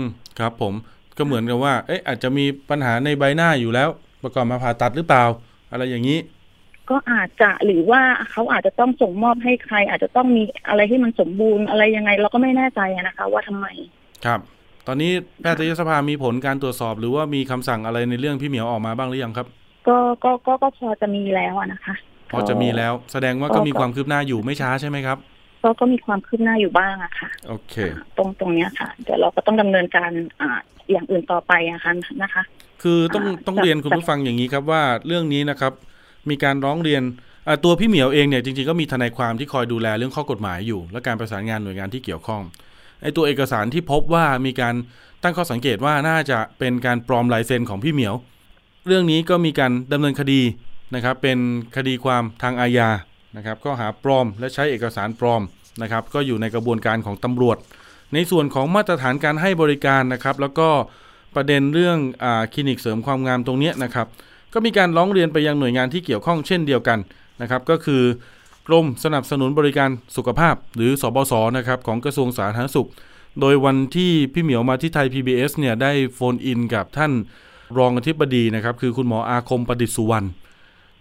[0.00, 0.02] ม
[0.38, 0.74] ครับ ผม
[1.16, 3.88] ก็เหมือนกับว่า เอ๊ะอาจจะมีปัญหาในใบหน้าอยู่แล้ว
[4.22, 5.24] ประกอบมาผ่าตัดหรือเปล่า
[5.70, 6.18] อะไรอย่างนี้
[6.90, 13.66] ก็อาจจะหรือว่าเขาอาจจะต้องส่งมอบให้ใคร อาจจะต้องมีอะไรที่มันสมบูรณ์อะไรยังไง เราก็ไม่แน่ใจอะนะคะ ว่าทำไม
[14.24, 14.40] ครับ
[14.86, 19.46] ตอนนี้แพทยสภามีผลการตรวจสอบ หรือว่ามีคำสั่งอะไรในเรื่องพี่เหมียวออกมาบ้างหรือยังครับ
[19.88, 21.94] ก็ก็ก็ก็พอจะมีแล้วอะนะคะ
[22.32, 25.18] พอจะมีแล้ว แสดงว่าก็มีความคืบหน้าอยู่ไม่ช้าใช่ไหมครับ
[25.62, 27.74] ก็ก็มีความคืบหน้าอยู่บ้างอะค่ะ โอเค
[28.16, 30.58] ตรงตรงเนี้ยค่ะ เดี๋ยวเราก็ต้องดำเนินการอ่า
[30.92, 31.92] อย่างอื่นต่อไปอะค่ะ
[32.22, 32.42] นะคะ
[32.82, 35.72] คือต้องอ่าต้องจะเรียนคุณจะผู้ฟังอย่างนี้ครับว่าเรื่องนี้นะครับ
[36.30, 37.02] มีการร้องเรียน
[37.48, 42.42] อะตัวพี่เหมียวเองเนี่ยจริงๆก็มีทนายความที่คอยดูแลเรื่องข้อกฎหมายอยู่ และการประสานงานหน่วยงานที่เกี่ยวข้อง
[43.02, 44.74] ไอ้ตัวเอกสารที่พบว่ามีการ
[45.22, 48.14] ตั้งข้อสังเกตว่าน่าจะเป็นการปลอมลายเซ็นของพี่เหมียว
[48.86, 50.40] เรื่องนี้ก็มีการดำเนินคดี
[50.94, 51.38] นะครับเป็น
[51.76, 52.88] คดีความทางอาญา
[53.36, 55.42] นะครับข้อหาปลอมและใช้เอกสารปลอม
[55.82, 57.56] นะครับก็อยู่ในกระบวนการของตำรวจ
[58.14, 60.68] ในส่วนของมาตรฐานการให้บริการนะครับแล้วก็
[61.34, 64.06] ประเด็นเรื่องอคลินิกเสริมความงามตรงเนี้ยนะครับ
[64.52, 66.98] ก็มีการร้องเรียนไปยังหน่วยงานที่เกี่ยวข้องเช่นเดียวกัน
[67.42, 68.02] นะครับก็คือ
[68.66, 72.88] กรมสนับสนุนบริการสุขภาพ หรือสบศนะครับของกระทรวงสาธารณสุข
[73.40, 77.12] โดยวันที่พี่เหมียวมาที่ไทย PBS เนี่ยได้โฟนอินกับท่าน
[77.78, 80.26] รองอธิบดีนะครับคือคุณหมออาคมประดิษฐ์สุวรรณ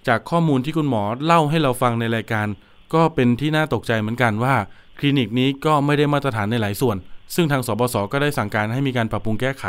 [0.08, 2.48] จากข้อมูลที่คุณหมอเล่าให้เราฟังในรายการ
[2.94, 4.56] ก็เป็นที่น่าตกใจเหมือนกันว่า
[5.00, 6.98] คลินิกนี้ก็ไม่ได้มาตรฐานในหลายส่วน
[7.36, 9.66] ซึ่งทางสบศก็ได้สั่งการให้มีการปรับปรุงแก้ไข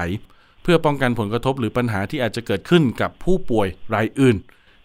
[0.62, 4.36] เพื่อป้องกันผลกระทบหรือปัญหาที่อาจจะเกิดขึ้นกับผู้ป่วยรายอื่น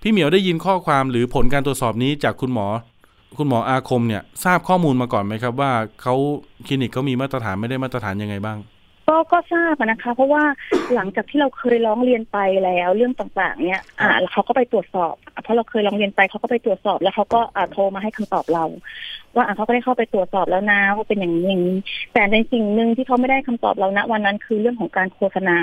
[0.02, 2.68] พี่เหมียวได้ยินข้อความหรือผลการตรวจสอบนี้จากคุณหมอ
[3.38, 6.16] คุณหมออาคมเนี่ยทราบข้อมูลมาก่อนไหมครับว่าเขา
[6.68, 8.58] คลินิกเขามีมาตรฐานไม่ได้มาตรฐานยังไงบ้าง
[9.10, 10.44] ก็ก็ทราบอะนะคะ เพราะว่า
[10.96, 18.66] หลังจากที่เราเคยร้องเรียนไปแล้ว เรื่องต่างๆ เนี่ย อ่าแล้วเขาก็ไปตรวจสอบเพราะเราเคยร้องเรียนไปเขาก็ไปตรวจสอบแล้วเขาก็อ่าโทรมาให้คำตอบเรา
[19.36, 21.78] ว่าอ่าเขาก็ได้เข้าไปตรวจสอบแล้วนะว่าเป็นอย่างนี้อย่างนี้
[22.14, 25.58] แต่ในสิ่งหนึ่งที่เขาไม่ได้คำตอบเราณวันนั้นคือเรื่องของการโฆษณา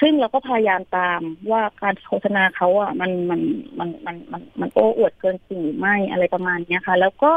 [0.00, 1.20] ซึ่งเราก็พยายามตาม
[1.50, 3.40] ว่าการโฆษณาเขาอะมันมัน
[3.78, 7.32] มันมันมันมันโอ้อวดเกินจริงหรือไม่อะไรประมาณเนี้ยค่ะ แล้วก็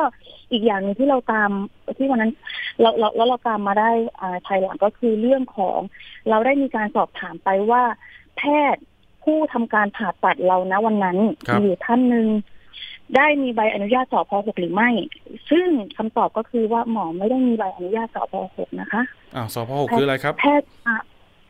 [0.52, 1.50] อีกอย่างหนึงที่เราตาม
[1.98, 2.34] ที่วันนั้น
[2.82, 5.80] เราเราแล้วเราตามมาได้อ่าภายหลังก็คือเรื่องของ
[6.30, 7.84] เราได้มีการสอบถามไปว่า
[8.38, 8.42] แพ
[8.74, 8.84] ทย์
[9.24, 12.28] ผู้ทำการผ่าตัดเรานะวันนั้นครับมีอยู่ท่านหนึ่ง
[13.16, 14.90] ได้มีใบอนุญาตสพหกหรือไม่
[15.50, 19.02] ซึ่งคำตอบก็คือว่าหมอไม่ได้มีใบอนุญาตสพหกนะคะ
[19.36, 20.98] อ่าสพหกคืออะไรครับ แพทย์อะ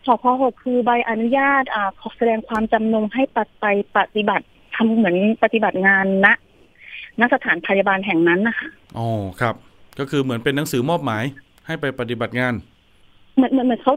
[0.07, 3.65] สพหกคือใบอนุญาตอ่าขอแสดงความจำนงให้ปัดไป
[3.97, 6.27] ปฏิบัติทำเหมือนปฏิบัติงานณ
[7.21, 9.07] ณสถานพยาบาลแห่งนั้นนะคะอ๋อ
[9.41, 9.55] ครับ
[9.99, 11.23] ก็คือเหมือนเป็นหนังสือมอบหมาย
[11.67, 12.53] ให้ไปปฏิบัติงาน
[13.35, 13.93] เหมือนเหมือนเหมือนเขา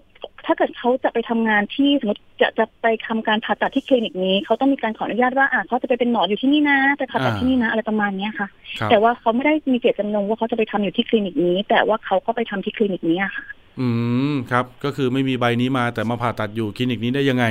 [0.47, 13.45] ถ้าเกิดเขาจะไปทำงานที่สมมติจะจะไปทำการผ่าตัดที่คลินิกนี้เขาต้องมีการขออนุญาตว่าอ่าเขาจะไปเป็นหมออยู่ที่นี่นะไปผ่าตัดอ่าที่นี่นะอะไรประมาณเนี้ยค่ะครับแต่ว่าเขาไม่ได้มีเจตจำนงว่าเขาจะไปทำอยู่ที่คลินิกนี้ แต่ว่าเขาก็ไปทำที่คลินิกนี้อะค่ะ
[13.81, 13.89] อื
[14.33, 17.45] มครับ ก็คือไม่มีใบนี้มาแต่มาผ่าตัดอยู่คลินิกนี้ได้ยังไง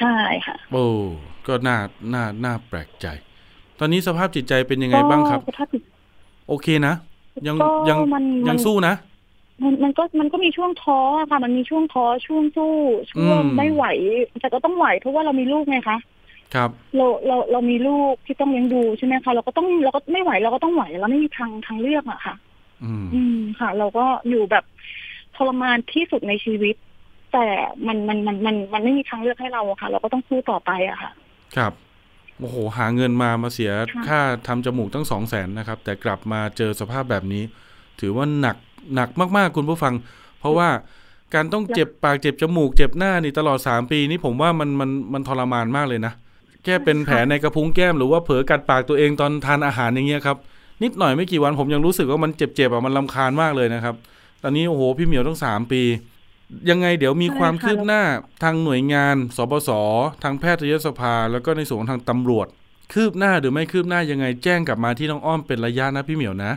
[0.00, 0.86] ใช่ค่ะ โอ้
[1.46, 1.76] ก็น่า
[2.14, 3.06] น่าน่าแปลกใจ
[3.78, 5.82] ตอนนี้สภาพจิตใจเป็นยังไงบ้างครับก็ถ้าผิด
[6.48, 6.94] โอเคนะ
[7.46, 8.94] ยังก็ยังมันมันยังสู้นะ
[9.62, 12.74] มันมันก็มันก็มีช่วงท้ออะค่ะ มันมีช่วงท้อช่วงสู้
[13.12, 13.84] ช่วงอืมไม่ไหว
[14.40, 15.98] แต่ก็ต้องไหวเพราะว่าเรามีลูกไงคะ
[16.54, 22.34] ครับ เราเราเรามีลูกที่ต้องเลี้ยงดูใช่ไหมคะเราก็ต้องเราก็ไม่ไหวเราก็ต้องไหวเราไม่มีทางทางเลือกอะค่ะ
[22.84, 24.64] อืมอืมค่ะ เราก็อยู่แบบ
[25.36, 26.76] ทรมานที่สุดในชีวิต
[27.32, 27.46] แต่
[27.86, 31.10] มันมันมันมันมันไม่มีทางเลือกให้เราอะค่ะ เราก็ต้องสู้ต่อไปอะค่ะ
[31.56, 31.72] ครับ
[32.40, 37.42] โอ้โหหาเงินมามาเสียค่ะค่าทำจมูกตั้งสองแสนนะครับ แต่กลับมาเจอสภาพแบบนี้
[38.00, 38.56] ถือว่าหนัก
[38.94, 39.94] หนักมากๆคุณผู้ฟัง
[40.40, 40.68] เพราะว่า
[41.34, 46.12] การต้องเจ็บปากเจ็บจมูกเจ็บหน้านี่ตลอดสามปีนี่ผมว่ามันมันมันทรมานมากเลยนะ
[46.64, 50.36] แค่เป็นแผลในกระพุ้งแก้มหรือว่าเผลอกัดปากตัวเองตอนทานอาหารอย่างเงี้ยครับ
[50.82, 53.94] นิดหน่อยไม่กี่วันผมยังรู้สึกว่ามันเจ็บๆอะมันลำคาญมากเลยนะครับ
[54.42, 55.82] ตอนนี้โอ้โหพี่เหมียวต้องสามปี
[56.70, 58.02] ยังไงเดี๋ยวมีใช่ความค่ะคืบหน้า
[58.42, 59.70] ทางหน่วยงานสบศ
[60.22, 62.46] ทางแพทยสภา แล้วก็ในส่วนของทางตำรวจ
[62.92, 66.52] คืบหน้าหรือไม่คืบหน้ายังไงแจ้งกลับมาที่น้องอ้อมเป็นระยะนะพี่เหมียวนะ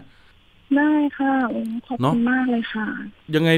[0.76, 2.88] ได้ค่ะอืมขอบเนอะคุณมากเลยค่ะ
[3.36, 3.52] ยังไง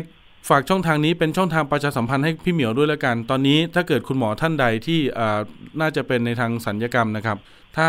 [0.50, 5.40] ฝากช่องทางนี้เป็นช่องทางประชาสัมพันธ์ให้พี่เหมียวด้วยแล้วกัน ตอนนี้ถ้าเกิดคุณหมอท่านใดที่อ่า
[5.82, 7.38] น่าจะเป็นในทางสัญญกรรมนะครับ
[7.78, 7.88] ถ้า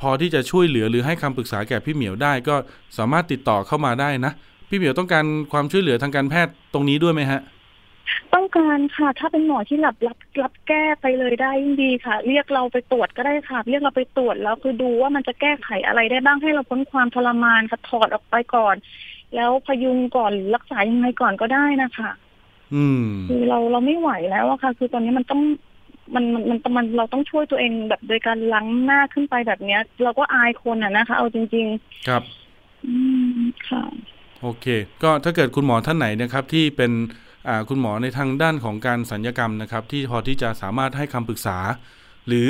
[0.00, 2.56] พอที่จะช่วยเหลือหรือให้คำปรึกษาแก่พี่เหมียวได้ก็
[2.98, 4.32] สามารถติดต่อเข้ามาได้นะ
[4.68, 7.40] พี่เหมียวต้องการความช่วยเหลือทางการแพทย์ตรงนี้ด้วยไหมฮะ
[8.34, 18.76] ต้องการค่ะ ถ้าเป็นหมอที่รับรับรับแก้ไปเลยได้ยิ่งดีค่ะ เรียกเราไปตรวจก็ได้ค่ะ เรียกเราไปตรวจแล้วคือดูว่ามันจะแก้ไขอะไรได้บ้างให้เราพ้นความทรมานค่ะถอดออกไปก่อน
[19.34, 22.10] แล้วพยุงก่อนหรือรักษายังไงก่อนก็ได้นะคะ
[22.74, 25.42] อืมคือเราเราไม่ไหวแล้วอะค่ะ คือตอนนี้มันต้อง
[26.14, 31.66] มันมันมันมันเราต้องช่วยตัวเองแบบโดยการล้างหน้าขึ้นไปแบบเนี้ย เราก็อายคนอะนะคะ เอาจริง
[32.08, 32.96] ครับๆอื
[33.38, 33.82] มค่ะ
[34.42, 34.66] โอเค
[35.02, 37.25] ก็ถ้าเกิดคุณหมอท่านไหนนะครับ ที่เป็นอ่า
[37.68, 41.58] คุณหมอในทางด้านของการสัญญกรรมนะครับ ที่พอที่จะสามารถให้คำปรึกษา
[42.28, 42.48] หรือ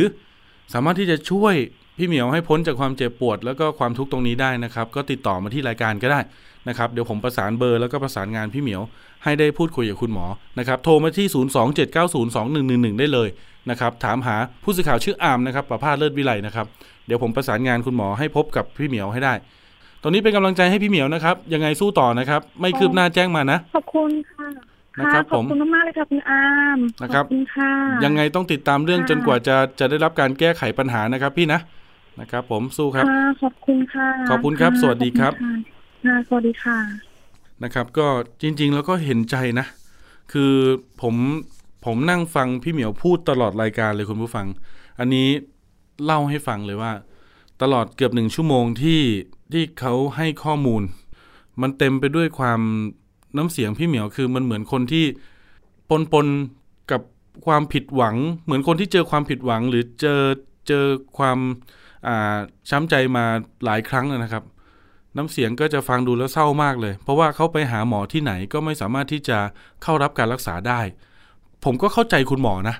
[0.75, 1.55] สามารถที่จะช่วย
[1.99, 6.21] พี่เหมียวให้พ้นจากความเจ็บปวด แล้วก็ความทุกข์ตรงนี้ได้นะครับ ก็ติดต่อมาที่รายการก็ได้
[6.69, 8.83] นะครับ เดี๋ยวผมประสานเบอร์แล้วก็ประสานงานพี่เหมียว
[9.25, 10.27] ให้ได้พูดคุยกับคุณหมอ
[10.59, 11.27] นะครับโทรมาที่
[12.93, 13.29] 027902111 ได้เลย
[13.71, 16.67] นะครับถามหาผู้สื่อข่าวชื่ออามนะครับประภาสเลิศวิไลนะครับ
[17.07, 19.35] เดี๋ยวผมประสานงานคุณหมอให้พบกับพี่เหมียวให้ได้
[20.03, 26.45] ตรงนี้เป็นกำลังใจให้พี่เหมียวนะครับ ยังไงสู้ต่อนะครับ ไม่คืบหน้าแจ้งมานะ ขอบคุณค่ะ นะครับขอบคุณมากๆเลยค่ะคุณอา
[26.77, 27.73] มนะครับขอบคุณค่ะ
[28.05, 31.61] ยังไงต้องติดตามเรื่องค่ะจนกว่าจะจะได้รับการแก้ไขปัญหานะครับ พี่นะ
[32.21, 35.55] นะครับ ผมสู้ครับค่ะขอบคุณค่ะขอบคุณครับ สวัสดีครับขอณค่ะ
[36.05, 36.79] ค่ะสวัสดีค่ะ
[37.65, 38.07] นะครับ ก็
[38.43, 39.67] จริง ๆ แล้วก็เห็นใจนะ
[40.33, 40.53] คือ
[41.03, 41.15] ผม
[41.85, 44.47] ผมนั่งฟังพี่เหมียวพูดตลอดรายการเลยคุณผู้ฟัง
[44.99, 45.29] อันนี้
[46.05, 46.93] เล่าให้ฟังเลยว่า
[47.63, 49.01] ตลอดเกือบหนึ่งชั่วโมงที่
[49.53, 50.83] ที่เขาให้ข้อมูล
[51.61, 52.61] มันเต็มไปด้วยความ
[53.37, 55.05] น้ำเสียงพี่เหมียวคือมันเหมือนคนที่
[55.91, 56.27] ปนปน
[56.91, 57.03] กับ
[57.47, 60.21] ความผิดหวัง เหมือนคนที่เจอความผิดหวัง หรือเจอ
[60.69, 60.85] เจอ
[61.19, 61.39] ความ
[62.07, 62.37] อ่า
[62.71, 63.25] ช้ำใจมา
[63.65, 64.45] หลายครั้งนะครับ
[65.17, 69.39] น้ำเสียงก็จะฟังดูแล้วเศร้ามากเลย เพราะว่าเขาไปหาหมอที่ไหนก็ไม่สามารถที่จะ
[69.83, 70.81] เข้ารับการรักษาได้
[71.65, 72.77] ผมก็เข้าใจคุณหมอนะ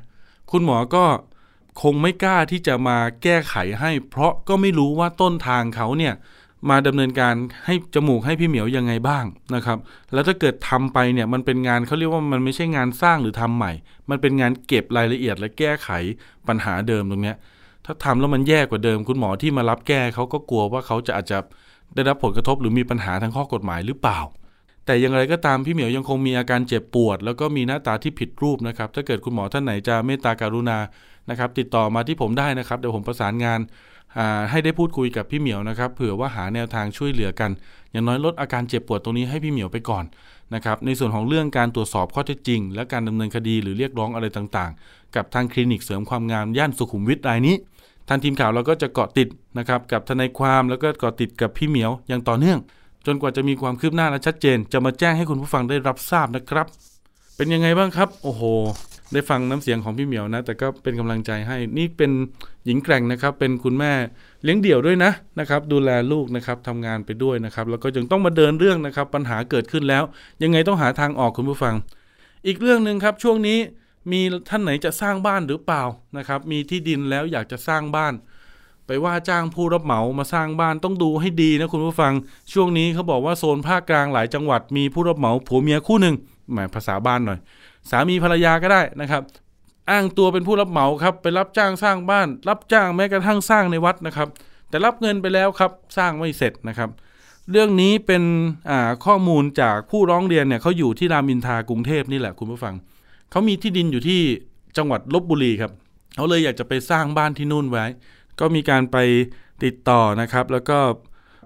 [0.53, 1.05] คุณหมอก็
[1.83, 6.15] คงไม่กล้าที่จะมาแก้ไขให้ เพราะก็ไม่รู้ว่าต้นทางเขาเนี่ย
[6.71, 7.35] มาดำเนินการ
[7.67, 9.79] ให้จมูกให้พี่เหมียวยังไงบ้างนะครับ
[10.13, 13.73] แล้วถ้าเกิดทำไปเนี่ยมันเป็นงานเขาเรียกว่ามันไม่ใช่งานสร้างหรือทำใหม่
[14.11, 15.89] มันเป็นงานเก็บรายละเอียดและแก้ไข
[16.49, 17.37] ปัญหาเดิมตรงเนี้ย
[17.85, 21.39] ถ้าทำแล้วมันแย่กว่าเดิม คุณหมอที่มารับแก้เขาก็กลัวว่าเขาจะอาจจะ
[21.95, 24.19] ได้รับผลกระทบหรือมีปัญหาทางข้อกฎหมายหรือเปล่า
[24.87, 30.79] แต่อย่างไรก็ตามพี่เหมียวยังคงมีอาการเจ็บปวด แล้วก็มีหน้าตาที่ผิดรูปนะครับ ถ้าเกิดคุณหมอท่านไหนจะเมตตาการุณา
[31.31, 33.61] นะครับติดต่อมาที่ผมได้นะครับเดี๋ยวผมประสานงาน
[34.51, 37.51] ให้ได้พูดคุยกับพี่เหมียวนะครับเผื่อว่าหาแนวทางช่วยเหลือกัน
[37.93, 40.05] อย่างน้อยลดอาการเจ็บปวดตรงนี้ให้พี่เหมียวไปก่อน
[40.55, 47.55] นะครับในส่วนของเรื่องการตรวจสอบข้อเท็จจริง และการดำเนินคดีหรือเรียกร้องอะไรต่างๆ กับทางคลินิกเสริมความงามย่านสุขุมวิทรายนี้
[48.09, 52.59] ทางทีมข่าวเราก็จะเกาะติดนะครับกับทนายความแล้วก็เกาะติดกับพี่เหมียวอย่างต่อเนื่อง
[53.07, 56.67] จนกว่าจะมีความคืบหน้าและชัดเจน จะมาแจ้งให้คุณผู้ฟังได้รับทราบนะครับ
[57.37, 58.43] เป็นยังไงบ้างครับ โอ้โห
[59.13, 62.11] ได้ฟังน้ำเสียงของพี่เหมียวนะ แต่ก็เป็นกำลังใจให้นี่เป็น
[62.65, 63.93] หญิงแกร่งนะครับ เป็นคุณแม่
[64.45, 70.03] เลี้ยงเดี่ยวด้วยนะนะครับ ดูแลลูกนะครับทำงานไปด้วยนะครับ แล้วก็ยังต้องมาเดินเรื่องนะครับ ปัญหาเกิดขึ้นแล้ว
[70.43, 71.75] ยังไงต้องหาทางออกคุณผู้ฟัง
[72.47, 73.59] อีกเรื่องหนึ่งครับช่วงนี้
[74.13, 75.83] มีท่านไหนจะสร้างบ้านหรือเปล่า
[76.17, 78.15] นะครับ มีที่ดินแล้วอยากจะสร้างบ้าน
[78.87, 82.13] ไปว่าจ้างผู้รับเหมามาสร้างบ้านต้องดูให้ดีนะคุณผู้ฟัง
[82.53, 86.15] ช่วงนี้เขาบอกว่าโซนภาคกลางหลายจังหวัดมีผู้รับเหมาผัวเมียคู่หนึ่ง
[86.51, 87.39] แหมภาษาบ้านหน่อย
[87.91, 89.23] สามีภรรยาก็ได้นะครับ
[89.91, 94.29] อ้างตัวเป็นผู้รับเหมาครับ ไปรับจ้างสร้างบ้าน รับจ้างแม้กระทั่งสร้างในวัดนะครับ
[94.69, 96.91] แต่รับเงินไปแล้วครับสร้างไม่เสร็จนะครับ
[97.51, 98.23] เรื่องนี้เป็น
[99.05, 102.75] ข้อมูลจากผู้ร้องเรียนเนี่ยเขาอยู่ที่รามอินทากรุงเทพนี่แหละคุณผู้ฟัง
[103.31, 104.21] เขามีที่ดินอยู่ที่
[104.77, 105.73] จังหวัดลบบุรีครับ
[106.17, 107.85] เขาเลยอยากจะไปสร้างบ้านที่นู่นไว้
[108.41, 108.97] ก็มีการไป
[109.65, 110.79] ติดต่อนะครับ แล้วก็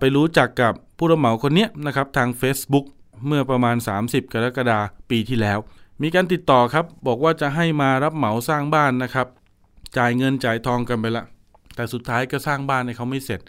[0.00, 2.86] ไปรู้จักกับผู้รับเหมาคนนี้นะครับทาง Facebook
[3.26, 5.58] เมื่อประมาณ 30 กรกฎาคมปีที่แล้ว
[6.02, 9.26] มีการติดต่อครับ บอกว่าจะให้มารับเหมาสร้างบ้านนะครับ
[9.96, 11.24] จ่ายเงินจ่ายทองกันไปละ
[11.76, 13.40] แต่สุดท้ายก็สร้างบ้านให้เขาไม่เสร็จ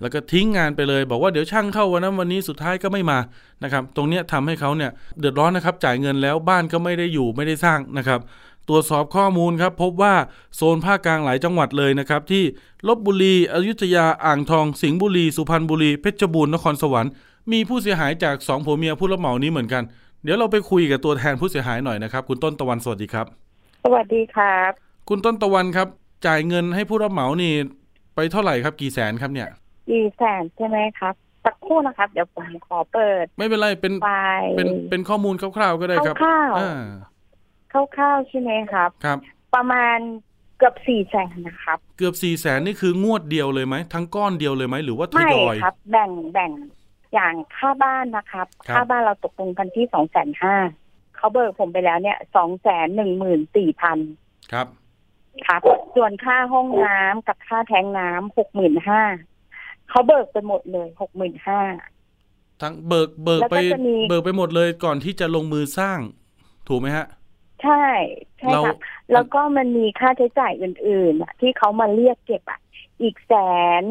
[0.00, 3.18] แล้วก็ทิ้งงานไปเลย บอกว่าเดี๋ยวช่างเข้าวันนั้นวันนี้สุดท้ายก็ไม่มา
[3.64, 8.20] นะครับ ตรงเนี้ยทำให้เขาเนี่ยเดือดร้อนนะครับ จ่ายเงินแล้วบ้านก็ไม่ได้อยู่ไม่ได้สร้างนะครับ
[8.68, 10.14] ตรวจสอบข้อมูลครับ พบว่า
[10.56, 12.44] โซนภาคกลางหลายจังหวัดเลยนะครับ ที่
[12.88, 17.12] ลบบุรี อยุธยาอ่างทอง สิงห์บุรี สุพรรณบุรี เพชรบูรณ์นครสวรรค์
[17.52, 19.82] มีผู้เสียหายจากสองผัวเมียผู้รับเหมานี้เหมือนกัน
[20.24, 23.26] เดี๋ยวเราไปคุยกับตัวแทนผู้เสียหายหน่อยนะครับ คุณต้นตะวันสวัสดีครับ
[23.84, 24.72] สวัสดีครับ
[25.08, 25.88] คุณต้นตะวันครับ
[26.26, 27.52] จ่ายเงินให้ผู้รับเหมานี่
[28.14, 29.48] ไปเท่าไหร่ครับ กี่แสนครับเนี่ย
[29.90, 36.72] กี่แสนใช่ไหมครับสักครู่นะครับ เดี๋ยวผมขอเปิด ไม่เป็นไรเป็นไฟล์เป็นเป็นข้อมูลคร่าวๆก็ได้ครับคร่าวๆอ่า
[37.72, 39.18] คร่าวๆใช่ไหมครับ ครับ
[39.54, 39.98] ประมาณ
[40.58, 46.50] เกือบสี่แสนนะครับ เกือบสี่แสนนี่คืองวดเดียวเลยไหมทั้งก้อนเดียวเลยไหมหรือว่าทไม่ยอย ครับ แบ่งแบ่ง
[47.12, 50.56] อย่างค่าบ้านนะครับครับ ค่าบ้านเราตกลงกันที่สองแสนห้า
[51.16, 53.98] เขาเบิกผมไปแล้วเนี่ยสองแสนหนึ่งหมื่นสี่พัน
[54.52, 54.66] ครับ
[55.46, 55.60] ครับ
[55.96, 59.02] ส่วนค่าห้องน้ำกับค่าแทงน้ำหกหมื่นห้า
[59.88, 61.60] เขาเบิกไปหมดเลยหกหมื่นห้า
[62.62, 65.98] ทั้งเบิกเบิกแล้วก็ไปจะมีเบิกไปหมดเลยก่อนที่จะลงมือสร้าง
[66.68, 67.06] ถูกไหมฮะ
[67.62, 67.84] ใช่
[68.38, 68.76] ใช่เราครับ
[69.12, 72.60] แล้วก็มันมีค่าใช้จ่ายอื่นๆอะที่เขามาเรียกเก็บอะ
[73.02, 73.32] อีกแส
[73.82, 73.84] น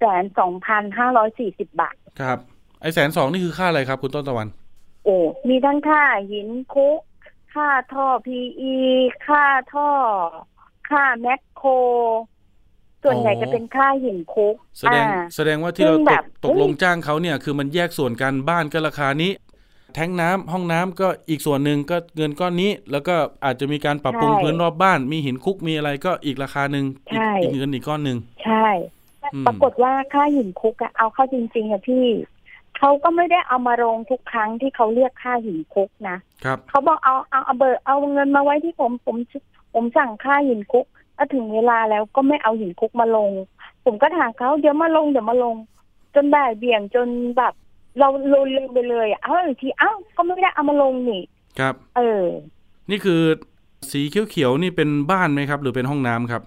[0.00, 2.38] แสนสองพันห้าร้อยสี่สิบบาท ครับ
[2.80, 4.48] ไอแสนสองนี่คือค่าอะไรครับ คุณต้นตะวัน
[5.04, 5.16] โอ้
[5.48, 7.00] มีทั้งค่าหินคุก
[7.54, 8.76] ค่าท่อพีอี
[9.26, 9.90] ค่าท่อ
[10.90, 11.70] ค่าแมคโคร
[13.04, 19.32] ส่วนใหญ่อ๋อจะเป็นค่าหินคุก แสดงอ่าแสดงว่าที่เราซึ่งตแบกบตกลงเฮ้ยจ้างเขาเนี่ย คือมันแยกส่วนกันบ้านก็ราคานี้
[19.94, 28.99] แทงน้ำห้องน้ำก็อีกส่วนหนึ่งก็เงินก้อนนี้ แล้วก็อาจจะมีการปรับปรุงใช่พื้นรอบบ้าน มีหินคุกมีอะไรก็อีกราคาหนึ่งอีกใช่อีกเงินอีกก้อนหนึ่งใช่อืม
[29.46, 32.06] ปรากฏว่าค่าหินคุกอะเอาเข้าจริงๆอะพี่
[32.78, 39.16] เขาก็ไม่ได้เอามาลงทุกครั้งที่เขาเรียกค่าหินคุกนะครับเขาบอกเอาเอาเอาเบอร์เอาเงินมาไว้ที่ผมผม
[39.74, 43.30] ผมสั่งค่าหินคุกแล้วถึงเวลาแล้วก็ไม่เอาหินคุกมาลง
[43.84, 45.56] ผมก็ถามเขาเดี๋ยวมาลงเดี๋ยวมาลง
[46.14, 47.54] จนบ่ายเบี่ยงจนแบบ
[47.98, 51.22] เราเราลืมไปเลยอะเอาอีกทีเอ้าก็ไม่ได้เอามาลงนี่
[51.58, 52.24] ครับ เออ
[52.90, 53.20] นี่คือ
[53.90, 56.42] สีเขียวๆนี่เป็นบ้านไหมครับ หรือเป็นห้องน้ำครับ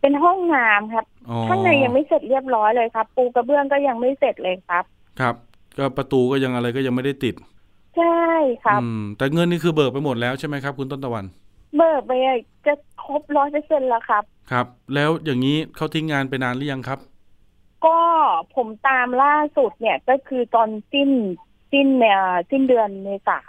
[0.00, 1.13] เป็นห้องน้ำครับอ๋อ
[1.48, 4.84] ข้างในยังไม่เสร็จเรียบร้อยเลยครับ ปูกระเบื้องก็ยังไม่เสร็จเลยครับ
[5.20, 5.34] ครับ
[5.78, 7.34] ก็ประตูก็ยังอะไรก็ยังไม่ได้ติด
[7.96, 8.24] ใช่
[8.64, 11.24] ครับอืมแต่เงินนี่คือเบิกไปหมดแล้วใช่ไหมครับ คุณต้นตะวัน
[11.76, 12.12] เบิกไป
[12.66, 16.98] จะครบร้อยเปอร์เซ็นแล้วครับ ครับ แล้วอย่างนี้เขาทิ้งงานไปนานหรือยังครับ
[17.86, 17.98] ก็
[18.56, 21.10] ผมตามล่าสุดเนี่ยก็คือตอนสิ้น
[21.72, 23.40] สิ้นเอ่อสิ้นเดือนเมษา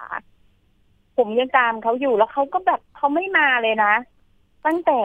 [1.17, 3.93] ผมยังตามเขาอยู่แล้วเขาก็แบบเขาไม่มาเลยนะ
[4.65, 4.99] ตั้งแต่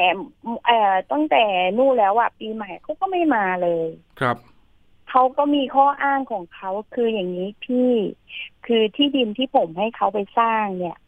[0.66, 1.44] เอ่อตั้งแต่
[1.79, 3.88] นู่นแล้วอะปีใหม่เขาก็ไม่มาเลย
[4.20, 4.37] ครับ
[5.11, 7.92] เขาก็มีข้ออ้างของเขาคืออย่างนี้พี่
[8.66, 10.99] คือที่ดินที่ผมให้เขาไปสร้างเนี่ย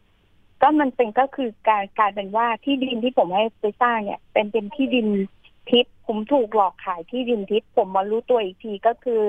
[0.61, 5.07] ก็มันเป็นก็คือการกลารเป็นว่าที่ดินที่ผมให้ไปสร้างเนี่ย เป็นเป็นที่ดิน
[5.69, 9.23] ทิพย์ผมถูกหลอกขายที่ดินทิพย์ผมมารู้ตัวอีกทีก็คือ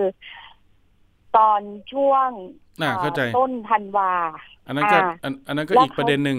[1.36, 1.60] ตอน
[1.92, 2.28] ช่วง
[2.80, 4.12] น่าอ่าเข้าใจต้นธันวา
[4.66, 6.38] อันนั้นก็อ่าอันอันนั้นก็แล้วอีกประเด็นหนึ่ง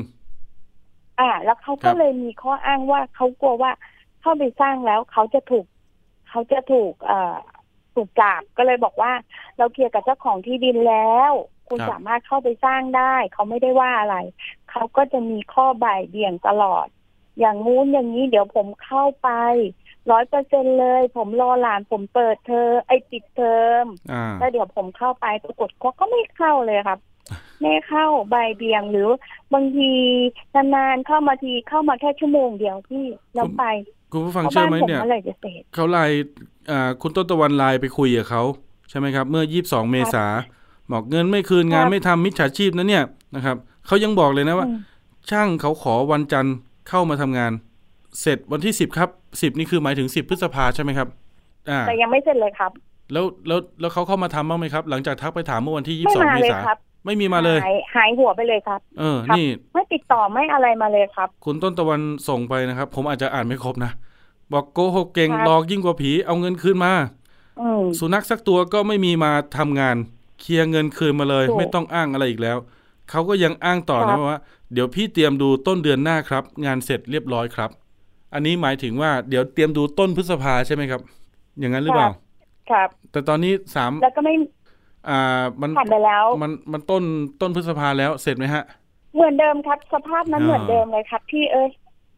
[1.19, 3.71] อ่า แล้วเขาครัก็บเลยมีข้ออ้างว่าเขากลัวว่า
[4.21, 5.65] เข้าไปสร้างแล้วเขาจะถูก
[6.29, 7.35] เขาจะถูกเอ่อ
[7.93, 9.11] ถูกจับก็เลยบอกว่า
[9.57, 11.31] เราเคลียร์กับเจ้าของที่ดินแล้ว
[11.67, 14.15] คุณสามารถเข้าไปสร้างได้ เขาไม่ได้ว่าอะไร
[14.71, 16.87] เขาก็จะมีข้อบ่ายเบี่ยงตลอด
[17.39, 19.29] อย่างงู้นอย่างนี้เดี๋ยวผมเข้าไป
[20.11, 23.45] ร้อยเปอร์เซ็นเลย ผมรอหลานผมเปิดเทอมไอปิดเทอ
[23.83, 26.99] มอ่าแล้วเดี๋ยวผมเข้าไปปรากฏเขาก็ไม่เข้าเลยครับ
[27.61, 29.09] ไม่เข้าใบายเบียงหรือ
[29.53, 29.91] บางที
[30.55, 33.63] นานๆเข้ามาทีเข้ามาแค่ชั่วโมงเดียวพี่แล้วไป
[34.11, 36.17] คุณผู้ฟังเพราะเชื่อบ้านไหมผมเนี่ยเมื่อไหร่จะเสร็จเขาไลน์
[36.71, 38.43] อ่าคุณต้นตะวันไลน์ไปคุยกับเขา
[38.89, 40.25] ใช่ไหมครับ เมื่อยี่บสองเมษา
[40.91, 43.03] บอกเงินไม่คืนงานครับไม่ทำมิจฉาชีพนะเนี่ย
[43.35, 44.79] นะครับเขายังบอกเลยนะว่าอืม
[45.29, 46.55] ช่างเขาขอวันจันทร์
[46.89, 47.51] เข้ามาทำงาน
[48.21, 49.09] เสร็จวันที่สิบครับ
[49.41, 51.07] สิบนี่คือหมายถึงสิบพฤษภาใช่ไหมครับ
[51.69, 52.71] อ่าแต่ยังไม่เสร็จเลยครับ
[53.13, 63.91] แล้วแล้วแล้วเขาเข้ามาทำบ้างไหมครับ หลังจากทักไปถามเมื่อวันที่ยี่ไม่สิบสองมาเมเลยษาครับ ไม่มีมาเลยหายหายหัวไปเลยครับ เออครับนี่ไม่ติดต่อไม่อะไรมาเลยครับ คุณต้นตะวันส่งไปนะครับ ผมอาจจะอ่านไม่ครบนะ
[64.53, 66.93] บอกโกหกเก่งครับหลอกยิ่งกว่าผีเอาเงินคืนมา
[67.61, 69.95] อืมสุนัขสักตัวก็ไม่มีมาทำงาน
[70.41, 72.57] เคลียร์เงินคืนมาเลยถูกไม่ต้องอ้างอะไรอีกแล้ว
[73.09, 74.39] เขาก็ยังอ้างต่อครันะบว่า
[74.73, 77.69] เดี๋ยวพี่เตรียมดูต้นเดือนหน้าครับ งานเสร็จเรียบร้อยครับ
[78.33, 81.01] อันนี้หมายถึงว่าเดี๋ยวเตรียมดูต้นพฤษภาใช่ไหมครับ
[81.59, 82.09] อย่างนั้นหรือเปล่า
[82.71, 84.33] ครับ แต่ตอนนี้สามแล้วก็ไม่
[85.09, 87.03] อ่า มันผ่านไปแล้ว มันมันต้น
[87.41, 88.63] ต้นพฤษภาแล้วเสร็จไหมฮะ
[89.13, 91.69] เหมือนเดิมครับ สภาพนั้นอ่าเหมือนเดิมเลยครับ พี่เอ้ย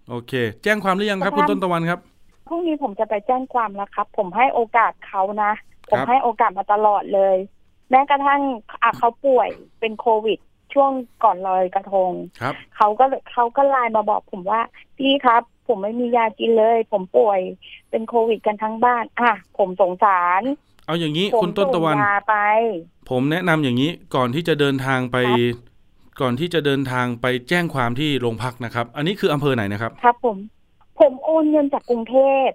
[0.10, 2.00] โอเค แจ้งความหรือยังครับสภาพคุณต้นตะวันครับ
[2.48, 5.52] พรุ่งนี้ผมจะไปแจ้งความแล้วครับ ผมให้โอกาสเขานะ
[5.90, 7.38] ผมครับให้โอกาสมาตลอดเลย
[7.90, 8.42] แม้กระทั่ง
[8.84, 10.40] อะเขาป่วยเป็นโควิด
[10.74, 10.92] ช่วง
[11.24, 14.62] ก่อนลอยกระทงครับเขาก็เขาก็ไลน์มาบอกผมว่า
[14.98, 17.40] พี่ครับ ผมไม่มียากินเลย ผมป่วย
[17.90, 20.42] เป็นโควิดกันทั้งบ้าน อะ ผมสงสาร
[20.88, 22.36] เอาอย่างนี้ผมคุณต้นตะวันส่งยาไป
[23.10, 25.78] ผมแนะนำอย่างนี้ก่อนที่จะเดินทางไปครับ
[26.22, 30.38] ก่อนที่จะเดินทางไปแจ้งความที่โรงพักนะครับ อันนี้คืออำเภอไหนนะครับ ครับ ผม
[31.00, 32.48] ผมโอนเงินจากกรุงเทพ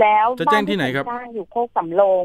[0.00, 2.24] แล้วจะแจ้งที่ไหนครับผมสร้างอยู่โคกสำโรง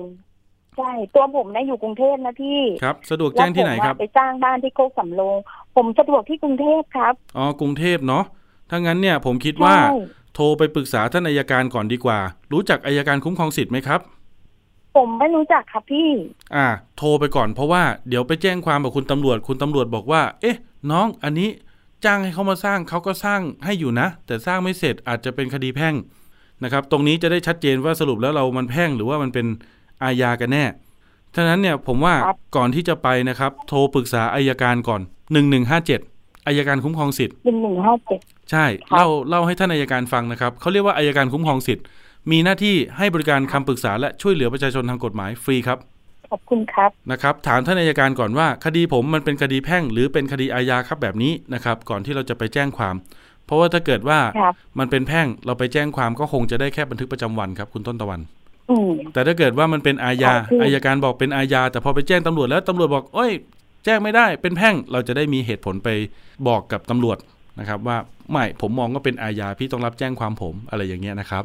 [0.78, 5.38] ใช่ตัวผมนะอยู่กรุงเทพนะพี่ครับ สะดวกแจ้งที่ไหนครับแล้วผมอะไปสร้างบ้านที่โคกสำโรง
[5.76, 8.24] ผมสะดวกที่กรุงเทพครับอ๋อกรุงเทพเนาะ
[8.70, 9.98] ถ้างั้นเนี่ยผมคิดว่าใช่
[10.36, 12.20] โทรไปปรึกษาท่านอายการก่อนดีกว่า
[12.54, 14.00] รู้จักอายการคุ้มครองสิทธิ์ไหมครับ
[14.96, 16.10] ผมไม่รู้จักครับพี่
[16.56, 20.58] อ่า โทรไปก่อนเพราะว่าเดี๋ยวไปแจ้งความกับคุณตำรวจ คุณตำรวจบอกว่า เอ๊ะ
[20.92, 21.50] น้องอันนี้
[22.06, 25.96] จ้างให้เขามาสร้างเขาก็สร้างให้อยู่นะ แต่สร้างไม่เสร็จอาจจะเป็นคดีแพ่ง
[26.64, 29.46] นะครับ ตรงนี้จะได้ชัดเจนว่าสรุปแล้วเรามันแพ่งหรือว่ามันเป็น
[30.04, 30.66] อาญากันแน่
[31.36, 35.02] ฉะนั้นเนี่ยผมว่าครับก่อนที่จะไปนะครับ โทรปรึกษาอายการก่อน
[35.34, 36.00] หนึ่งหนึ่งห้าเจ็ด
[36.48, 38.20] อายการคุ้มครองสิทธิ์หนึ่งหนึ่งห้าเจ็ด
[38.52, 41.86] ใช่ครับเล่าเล่าให้ท่านอายการฟังนะครับเขาเรียกว่าอายการคุ้มครองสิทธิ์
[42.32, 45.78] มีหน้าที่ให้บริการคำปรึกษาและช่วยเหลือประชาชนทางกฎหมายฟรีครับ
[46.32, 52.96] ขอบคุณครับนะครับ ถามท่านอายการก่อนว่า คดีผมมันเป็นคดีแพ่ง หรือเป็นคดีอาญาครับแบบนี้นะครับ ก่อนที่เราจะไปแจ้งความ
[53.46, 58.20] เพราะว่าถ้าเกิดว่าครับมันเป็นแพ่งเราไปแจ้งความก็คงจะได้แค่บันทึกประจำวันครับ คุณต้นตะวัน
[58.70, 63.32] อืมแต่ถ้าเกิดว่ามันเป็นอาญาครับพี่อายการบอกเป็นอาญา แต่พอไปแจ้งตำรวจแล้วตำรวจบอกเอ้ย
[63.86, 65.90] แจ้งไม่ได้เป็นแพ่งเราจะได้มีเหตุผลไป
[66.48, 67.18] บอกกับตำรวจ
[67.60, 67.98] นะครับ ว่า
[68.32, 71.44] ไม่ผมมองว่าเป็นอาญาพี่ต้องรับแจ้งความผมอะไรอย่างเงี้ยนะครับ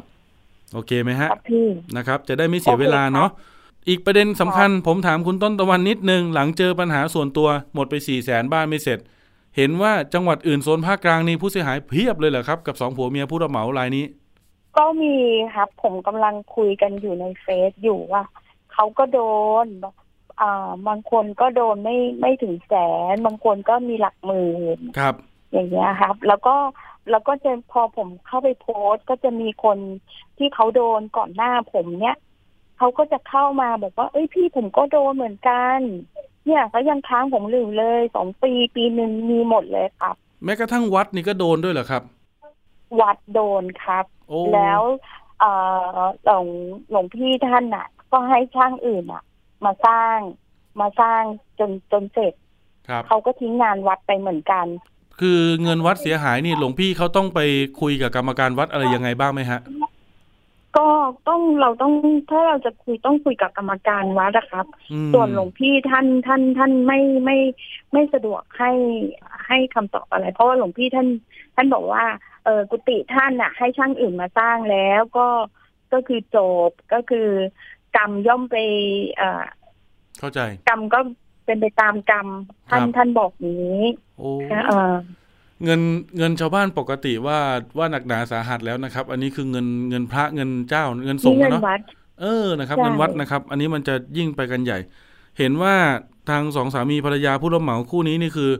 [0.73, 3.29] โอเคไหมฮะครับพี่นะครับ จะได้ไม่เสียโอเคเวลาเนาะ
[3.89, 8.99] อีกประเด็นสำคัญ ผมถามคุณต้นตะวันนิดนึง หลังเจอปัญหาส่วนตัวหมดไปสี่แสนบ้านไม่เสร็จ
[9.57, 14.05] เห็นว่าจังหวัดอื่นโซนภาคกลางนี่ผู้เสียหายเพียบเลยเหรอครับ กับสองผัวเมียผู้รับเหมารายนี้
[14.77, 15.15] ก็มี
[15.55, 18.23] ครับ ผมกำลังคุยกันอยู่ในเฟซอยู่ว่า
[18.73, 19.19] เขาก็โด
[19.63, 19.65] น
[20.41, 22.73] อ่าบางคนก็โดนไม่ไม่ถึงแส
[23.13, 25.15] น บางคนก็มีหลักหมื่นครับ
[25.51, 26.55] อย่างเงี้ยครับ แล้วก็
[27.09, 29.77] แล้วก็จะพอผมเข้าไปโพสต์ก็จะมีคน
[30.37, 32.17] ที่เขาโดนก่อนหน้าผมเนี้ย
[32.77, 35.79] เขาก็จะเข้ามาบอกว่า เอ้ยพี่ผมก็โดนเหมือนกัน
[36.45, 42.03] เนี่ยเขายังค้างผมอยู่เลยสองปีปีหนึ่งมีหมดเลยครับ แม้กระทั่งวัดนี่ก็โดนด้วยเหรอครับ
[43.01, 44.81] วัดโดนครับโอ้แล้ว
[45.39, 45.51] เอ่
[45.97, 46.47] อหลวง
[46.89, 49.23] หลวงพี่ท่านน่ะ ก็ให้ช่างอื่นอะ
[49.65, 50.17] มาสร้าง
[50.81, 51.21] มาสร้าง
[51.59, 52.33] จนจนเสร็จ
[52.87, 54.65] ครับเขาก็ทิ้งงานวัดไปเหมือนกัน
[55.19, 57.39] คือเงินวัดเสียหายนี่หลวงพี่เขาต้องไป
[57.81, 59.61] คุยกับกรรมการวัดอะไรยังไงบ้างไหมฮะ
[60.77, 60.89] ก็
[61.27, 61.93] ต้องเราต้อง
[62.29, 67.37] ถ้าเราจะคุยต้องคุยกับกรรมการวัดนะครับอืมส่วนหลวงพี่ท่านท่านท่านไม่ไม่
[67.93, 68.71] ไม่สะดวกให้
[69.47, 71.07] ให้คำตอบอะไร เพราะว่าหลวงพี่ท่าน
[71.55, 72.05] ท่านบอกว่า
[72.43, 75.27] เออกุฏิท่านน่ะ ให้ช่างอื่นมาสร้างแล้วก็
[75.93, 76.37] ก็คือจ
[76.69, 77.27] บก็คือ
[77.97, 78.55] กรรมย่อมไป
[79.17, 79.43] เอ่อ
[80.19, 80.39] เข้าใจ
[80.69, 80.99] กรรมก็
[81.45, 82.27] เป็นไปตามกรรม
[82.69, 83.83] ท่านครับท่านบอกอย่างนี้
[84.17, 84.29] โอ้
[84.67, 84.93] เออ
[85.63, 85.81] เงิน
[86.17, 87.39] เงินชาวบ้านปกติว่า
[87.77, 91.81] ว่าหนักหนาสาหัสแล้วนะครับ อันนี้คือเงินเงินพระเงินเจ้า เงินสนี่งฆ์เงิอะนเนาะวัด
[92.21, 94.79] เออนะครับใช่เงินวัดนะครับ อันนี้มันจะยิ่งไปกันใหญ่
[95.39, 95.75] เห็นว่า
[96.29, 98.51] ทางสองสามีภรรยาผู้รับเหมาคู่นี้นี่คือ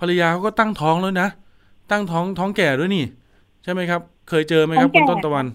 [0.00, 1.28] ภรรยาเขาก็ตั้งท้องแล้วนะ
[1.90, 3.04] ตั้งท้องท้องแก่ด้วยนี่
[3.64, 5.46] ใช่ไหมครับ เคยเจอไหมครับคุณต้นตะวัน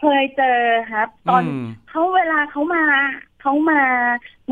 [0.00, 0.58] เคยเจอ
[0.92, 2.82] ครับ ตอนมเขาเวลาเขามา
[3.40, 3.80] เขามา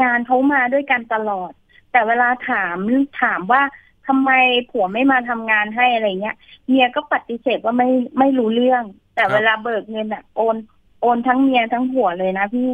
[0.03, 1.53] งานเขามาด้วยกันตลอด
[1.93, 2.77] แต่เวลาถาม
[3.23, 3.63] ถามว่า
[4.07, 4.31] ทำไม
[4.71, 6.37] ผัวไม่มาทำงานให้อะไรเงี้ย
[6.69, 7.89] เมียก็ปฏิเสธว่าไม่
[8.19, 8.85] ไม่รู้เรื่อง
[9.15, 10.57] แต่เวลาเบิกเงินอะโอน
[11.03, 12.73] โอนทั้งเมียทั้งผัวเลยนะพี่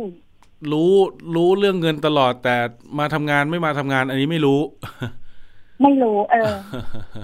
[0.73, 0.93] รู้
[1.35, 2.57] รู้เรื่องเงินตลอดแต่
[2.99, 4.61] มาทำงานไม่มาทำงาน อันนี้ไม่รู้
[5.83, 6.53] ไม่รู้ เออ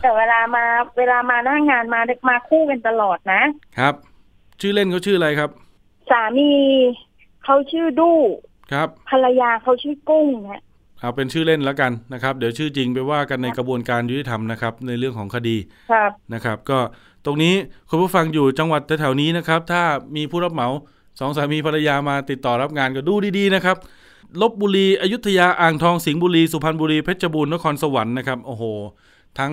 [0.03, 0.65] แต่เวลามา
[0.99, 3.43] เวลามาหน้างานมามาคู่กันตลอดนะ
[3.79, 3.95] ครับ
[4.61, 5.51] ชื่อเล่นเขาชื่ออะไรครับ
[6.11, 6.51] สามี
[7.45, 8.19] เขาชื่อดู้
[8.73, 10.63] ครับ ภรรยาเขาชื่อกุ้งนะ
[11.05, 15.57] เอาเป็นชื่อเล่นแล้วกันนะครับ เดี๋ยวชื่อจริงไปว่ากันในกระบวนการยุติธรรมนะครับ ในเรื่องของคดี
[15.93, 16.79] ครับนะครับ ก็
[17.25, 17.55] ตรงนี้
[17.89, 19.83] คุณผู้ฟังอยู่จังหวัดแถวๆนี้นะครับ ถ้า
[20.17, 20.69] มีผู้รับเหมา
[21.21, 23.77] สองสามีภรรยามาติดต่อรับงานก็ดูดีๆนะครับ
[24.41, 28.65] ลบบุรีอยุธยาอ่างทองสิงห์บุรีสุพรรณบุรีเพชรบูรณ์นครสวรรค์นะครับโอ้โห
[29.39, 29.53] ทั้ง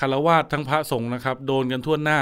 [0.00, 2.20] คารวาสทั้งพระสงฆ์นะครับ โดนกันทั่วหน้า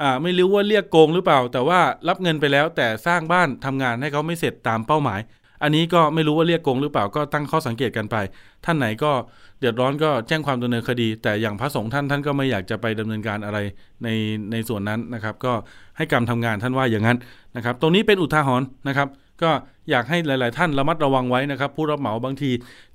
[0.00, 5.20] อ่าไม่รู้ว่าเรียกโกงหรือเปล่า แต่ว่ารับเงินไปแล้วแต่สร้างบ้านทำงานให้เขาไม่เสร็จตามเป้าหมาย
[5.62, 8.16] อันนี้ก็ไม่รู้ว่าเรียกโกงหรือเปล่าก็ตั้งข้อสังเกตกันไป
[8.64, 9.12] ท่านไหนก็
[9.58, 13.58] เดือดร้อนก็แจ้งความดำเนินคดี แต่อย่างพระสงฆ์ท่านท่านก็ไม่อยากจะไปดำเนินการอะไร
[14.02, 14.08] ใน
[14.52, 15.52] ในส่วนนั้นนะครับ ก็
[15.96, 17.18] ให้กรรมทำงานท่านว่าอย่างนั้น
[17.56, 19.08] นะครับ ตรงนี้เป็นอุทาหรณ์นะครับ
[19.42, 19.50] ก็
[19.90, 22.50] อยากให้หลาย ๆ ท่านระมัดระวังไว้นะครับ ผู้รับเหมาบางที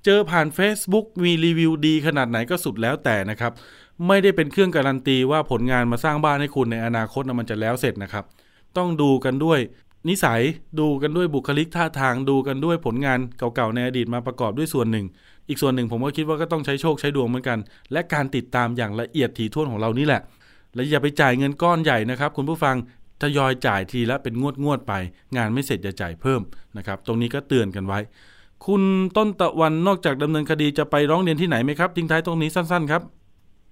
[0.05, 3.51] เจอผ่าน Facebook มีรีวิวดีขนาดไหนก็สุดแล้วแต่นะครับ
[4.07, 8.23] ไม่ได้เป็นเครื่องการันตีว่าผลงานมาสร้างบ้านให้คุณในอนาคตนะมันจะแล้วเสร็จนะครับ
[8.77, 9.59] ต้องดูกันด้วย
[10.09, 10.41] นิสัย
[10.79, 15.05] ดูกันด้วยบุคลิกท่าทางดูกันด้วยผลงานเก่าๆในอดีตมาประกอบด้วยส่วนหนึ่ง
[15.49, 17.59] อีกส่วนหนึ่งผมก็คิดว่าก็ต้องใช้โชคใช้ดวงเหมือนกัน
[17.91, 20.21] และการติดตามอย่างละเอียดถี่ถ้วนของเรานี่แหละ
[20.75, 22.75] และอย่าไปจ่ายเงินก้อนใหญ่นะครับ คุณผู้ฟัง
[23.21, 24.93] ทยอยจ่ายทีละเป็นงวดงวดๆไป
[25.35, 26.41] งานไม่เสร็จจะจ่ายเพิ่ม
[26.77, 27.99] นะครับ ตรงนี้ก็เตือนกันไว้
[28.65, 28.81] คุณ
[29.17, 33.01] ต้นตะวันนอกจากดำเนินคดีจะไปร้องเรียนที่ไหนไหมครับทิ้งท้ายตรงนี้สั้นๆครับ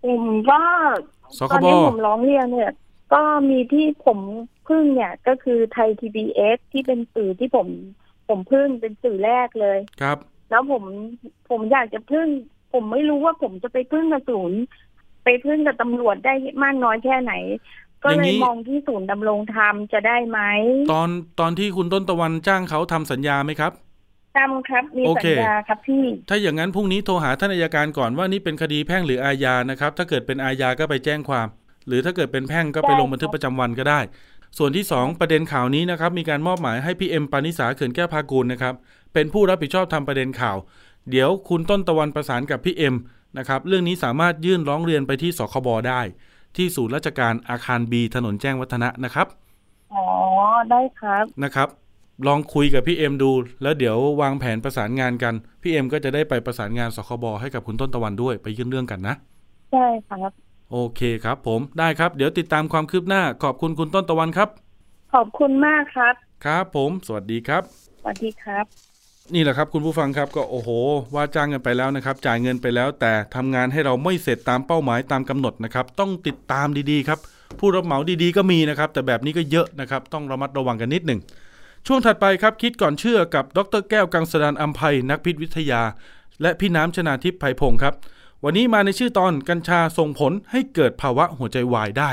[0.06, 0.64] ผมว่า
[1.38, 2.72] สตคอนบนี้ผมร้องเรียนเนี่ย
[3.14, 4.20] ก็มีที่ผม
[4.70, 7.68] พึ่งเนี่ยก็คือไทย TBS ที่เป็นสื่อที่ผม
[8.28, 10.18] ผมพึ่งเป็นสื่อแรกเลยครับ
[10.49, 10.84] แล้วผม
[11.49, 12.28] ผมอยากจะพึ่ง
[12.74, 14.59] ผมไม่รู้ว่าผมจะไปพึ่งกับศูนย์
[15.24, 17.34] ไปพึ่งกับตำรวจได้มากน้อยแค่ไหน
[18.03, 20.39] ก็อย่างเลนี้ยมองที่ศูนย์ดำรงธรรมจะได้ไหม
[20.91, 21.09] ตอน
[21.39, 23.72] ตอนที่คุณต้นตะวันจ้างเขาทำสัญญาไหมครับ
[24.38, 31.47] จำครับมีโอสัเคญญาครับพี่ ถ้าอย่างนั้นพรุ่งนี้โทรหาท่านอัยการก่อนว่านี่เป็นคดีแพ่งหรืออาญานะครับ ถ้าเกิดเป็นอาญาก็ไปแจ้งความ
[31.88, 33.99] หรือถ้าเกิดเป็นแพ่งก็ไปได้ลงบันทึกประจำวันก็ได้
[34.58, 38.74] ส่วนที่ 2 ประเด็นข่าวนี้นะครับมีการมอบหมายให้พี่เอ็มปานิสาเขื่อนแก้วพากูลนะครับ
[39.14, 40.58] เป็นผู้รับผิดชอบทำประเด็นข่าว
[41.10, 42.95] เดี๋ยวคุณต้นตะวันประสานกับพี่เอ็ม
[43.38, 46.01] นะครับเรื่องนี้สามารถยื่นร้องเรียนไปที่สคบได้
[46.56, 49.28] ที่ศูนย์ราชการอาคารบีถนนแจ้งวัฒนะนะครับ
[49.93, 50.06] อ๋อ
[50.72, 51.70] ได้ครับนะครับ
[52.28, 53.32] ลองคุยกับพี่เอ็มดู
[53.62, 59.16] แล้วเดี๋ยววางแผนประสานงานกันพี่เอ็มก็จะได้ไปประสานงานสคบให้กับคุณต้นตะวันด้วยไปยื่นเรื่องกันนะ
[59.72, 60.32] ใช่ครับ
[60.72, 64.49] โอเคครับผมได้ครับ เดี๋ยวติดตามความคืบหน้า ขอบคุณคุณต้นตะวันครับ
[65.13, 66.13] ขอบคุณมากครับ
[66.45, 67.63] ครับผม สวัสดีครับ
[67.99, 68.66] สวัสดีครับ
[69.34, 70.70] นี่แหละครับคุณผู้ฟังครับก็โอ้โห
[71.16, 77.20] ว่าจ้างกันไปแล้วนะครับ จ่ายเงินไปแล้ว แต่ทำงานให้เราไม่เสร็จตามเป้าหมายตามกำหนดนะครับ ต้องติดตามดีๆครับ
[77.59, 81.20] ผู้รับเหมาดีๆก็มีนะครับ แต่แบบนี้ก็เยอะนะครับ ต้องระมัดระวังกันนิดหนึ่ง
[81.88, 85.82] ช่วงถัดไปครับคิดก่อนเชื่อกับดรแก้วกังสดานอัมภัยนักพิษวิทยา
[86.41, 87.93] และพี่น้ำชนาทิพย์ไพพงศ์ครับ
[88.48, 92.12] วันนี้มาในชื่อตอนกัญชาส่งผลให้เกิดภาวะหัวใจวายได้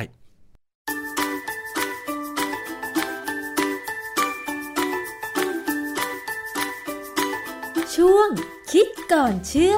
[7.94, 8.28] ช่วง
[8.72, 9.76] คิดก่อนเชื่อ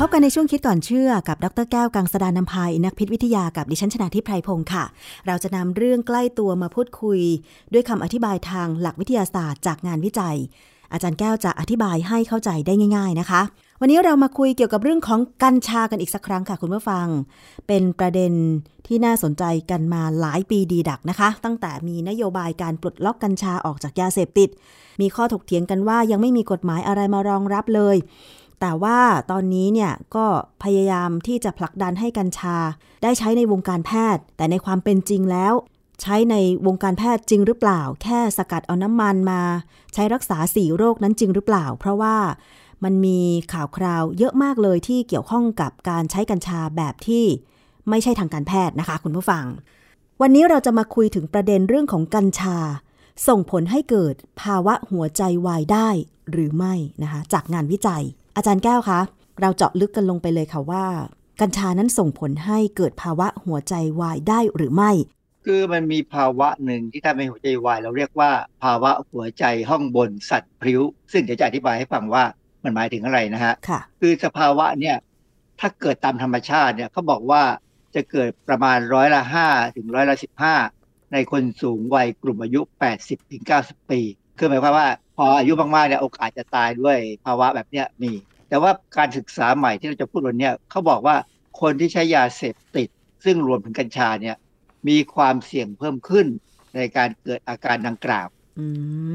[0.00, 4.84] พบกันในช่วงคิดก่อนเชื่อกับดรแก้วกังสดานนภัยนักพิษวิทยากับดิฉันชนาทิพไพรพงศ์ค่ะ
[5.26, 7.20] เราจะนำเรื่องใกล้ตัวมาพูดคุย
[7.72, 10.36] ด้วยคำอธิบายทางหลักวิทยาศาสตร์จากงานวิจัย
[10.92, 13.42] อาจารย์แก้วจะอธิบายให้เข้าใจได้ง่าย ๆนะคะ
[13.80, 17.06] วันนี้เรามาคุยเกี่ยวกับเรื่องของกัญชากันอีกสักครั้งค่ะคุณผู้ฟัง
[17.66, 18.32] เป็นประเด็น
[18.86, 24.48] ที่น่าสนใจกันมาหลายปีดีดักนะคะ ตั้งแต่มีนโยบายการปลดล็อกกัญชาออกจากยาเสพติด
[25.00, 27.96] มีข้อถกเถียงกันว่ายังไม่มีกฎหมายอะไรมารองรับเลย
[28.60, 28.98] แต่ว่า
[29.30, 30.26] ตอนนี้เนี่ยก็
[30.62, 32.56] พยายามที่จะผลักดันให้กัญชา
[33.02, 35.54] ได้ใช้ในวงการแพทย์ แต่ในความเป็นจริงแล้ว
[36.02, 36.36] ใช้ใน
[36.66, 39.40] วงการแพทย์จริงหรือเปล่า แค่สกัดเอาน้ำมันมา
[39.94, 42.16] ใช้รักษาสี่โรคนั้นจริงหรือเปล่า เพราะว่า
[42.84, 43.20] มันมี
[43.52, 47.24] ข่าวคราวเยอะมากเลยที่เกี่ยวข้องกับการใช้กัญชาแบบที่
[47.88, 49.44] ไม่ใช่ทางการแพทย์นะคะ คุณผู้ฟัง
[50.20, 52.58] วันนี้เราจะมาคุยถึงประเด็นเรื่องของกัญชา
[53.28, 55.88] ส่งผลให้เกิดภาวะหัวใจวายได้
[56.30, 58.04] หรือไม่นะคะจากงานวิจัย
[58.36, 59.00] อาจารย์แก้วคะ
[59.40, 60.84] เราเจาะลึกกันลงไปเลยค่ะว่า
[61.40, 64.90] กัญชานั้นส่งผลให้เกิดภาวะหัวใจวายได้หรือไม่
[65.44, 68.30] คือมันมีภาวะหนึ่งที่ทำให้หัวใจวาย เราเรียกว่า
[68.62, 70.80] ภาวะหัวใจห้องบนสัตว์พริ้ว
[71.12, 72.24] ซึ่งเดี๋ยวจะอธิบายให้ฟังว่า
[72.64, 74.96] มันหมายถึงอะไรนะฮะค่ะ คือสภาวะเนี่ย
[75.60, 77.42] ถ้าเกิดตามธรรมชาติเนี่ยเขาบอกว่า
[77.94, 80.54] จะเกิดประมาณร้อยละห้าถึงร้อยละสิบห้า
[81.12, 82.60] ในคนสูงวัยกลุ่มอายุ
[82.96, 84.00] 80ถึง90 ปี
[84.38, 88.12] คือหมายความว่า พออายุมากๆเนี่ยโอกาสจะตายด้วยภาวะแบบเนี้ยมี
[88.48, 91.16] แต่ว่าการศึกษาใหม่ที่เราจะพูดวันเนี้ยเขาบอกว่า
[91.60, 92.88] คนที่ใช้ยาเสพติด
[93.24, 94.36] ซึ่งรวมถึงกัญชาเนี่ย
[94.88, 96.26] มีความเสี่ยงเพิ่มขึ้น
[96.76, 98.26] ในการเกิดอาการดังกล่าว
[98.58, 98.66] อื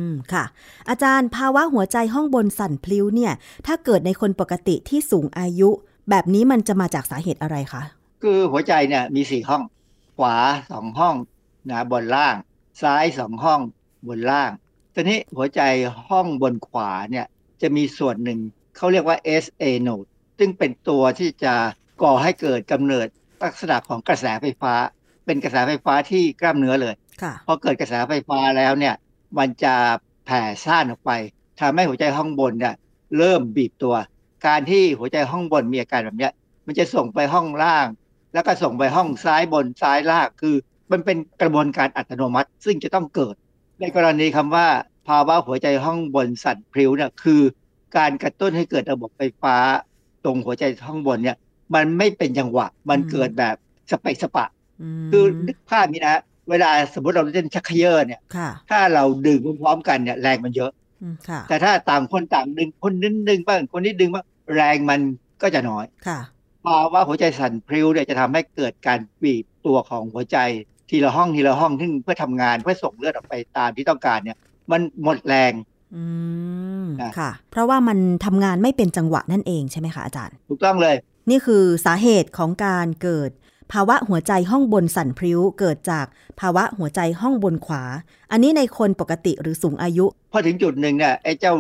[0.10, 0.46] ม ค่ะ
[0.90, 3.34] อาจารย์ภาวะหัวใจห้องบนสั่นพลิ้วเนี่ย
[3.68, 5.70] ถ้าเกิดในคนปกติที่สูงอายุ
[6.10, 7.84] แบบนี้มันจะมาจากสาเหตุอะไรคะ
[8.24, 9.64] คือหัวใจเนี่ยมีสี่ห้อง
[10.18, 10.36] ขวา
[10.72, 11.16] สองห้อง
[11.70, 12.36] นะบนล่าง
[12.82, 13.62] ซ้ายสองห้อง
[14.08, 14.52] บนล่าง
[14.94, 15.62] ทีนี้หัวใจ
[16.10, 17.26] ห้องบนขวาเนี่ย
[17.62, 18.40] จะมีส่วนหนึ่ง
[18.78, 20.08] เขาเรียกว่า SA node
[20.40, 21.54] ซึ่งเป็นตัวที่จะ
[22.04, 23.08] ก่อให้เกิดกำเนิด
[23.44, 24.74] ลักษณะของกระแสไฟฟ้า
[25.26, 28.96] เป็นกระแสไฟฟ้าที่กล้ามเนื้อเลยค่ะพอเกิดกระแสไฟฟ้าแล้วเนี่ย
[29.38, 29.76] มันจะ
[30.26, 31.12] แผ่ซ่านออกไป
[31.60, 32.76] ทำให้หัวใจห้องบนเนี่ย
[33.18, 33.96] เริ่มบีบตัว
[34.48, 36.34] การที่หัวใจห้องบนมีอาการแบบเนี้ย
[36.66, 37.88] มันจะส่งไปห้องล่าง
[38.34, 40.56] แล้วก็ส่งไปห้องซ้ายบนซ้ายล่างคือ
[40.92, 43.36] มันเป็นกระบวนการอัตโนมัติ ซึ่งจะต้องเกิด
[43.82, 44.68] ในกรณีคำว่า
[45.08, 47.42] ภาวะหัวใจห้องบนสั่นพริ้วเนี่ยคือ
[47.98, 49.56] การกระตุ้นให้เกิดระบบไฟฟ้า
[50.26, 51.38] ตรงหัวใจห้องบนเนี่ย
[51.76, 53.56] มันไม่เป็นจังหวะ มันอืมเกิดแบบ
[53.92, 54.46] สเปะสปะ
[55.08, 60.72] มคือนึกภาพนี้นะ เวลาสมมติเราเล่นชักเขยอเนี่ยค่ะถ้าเราดึงพร้อมๆกันเนี่ยแรงมันเยอะ
[61.02, 64.26] อืมค่ะแต่ถ้าต่างคนต่างดึงคนนึงดึงบ้างคนนี้ดึงบ้าง
[64.56, 65.00] แรงมัน
[65.42, 66.20] ก็จะน้อยค่ะ
[66.66, 70.38] ภาวะหัวใจสั่นพริ้วเนี่ยจะทำให้เกิดการบีบตัวของหัวใจ
[70.92, 74.38] ทีละห้องทีละห้องซึ่งเพื่อทำงานเพื่อส่งเลือดออกไปตามที่ต้องการเนี่ย
[74.72, 75.54] มันหมดแรง
[75.96, 76.04] อื
[76.84, 80.96] มนะค่ะ เพราะว่ามันทำงานไม่เป็นจังหวะนั่นเองใช่ไหมคะอาจารย์ ถูกต้องเลย
[81.30, 83.32] นี่คือสาเหตุของการเกิด
[83.72, 86.06] ภาวะหัวใจห้องบนสั่นพริ้วเกิดจาก
[86.40, 87.84] ภาวะหัวใจห้องบนขวา
[88.32, 91.54] อันนี้ในคนปกติหรือสูงอายุ พอถึงจุดหนึ่งเนี่ยไอ้เจ้า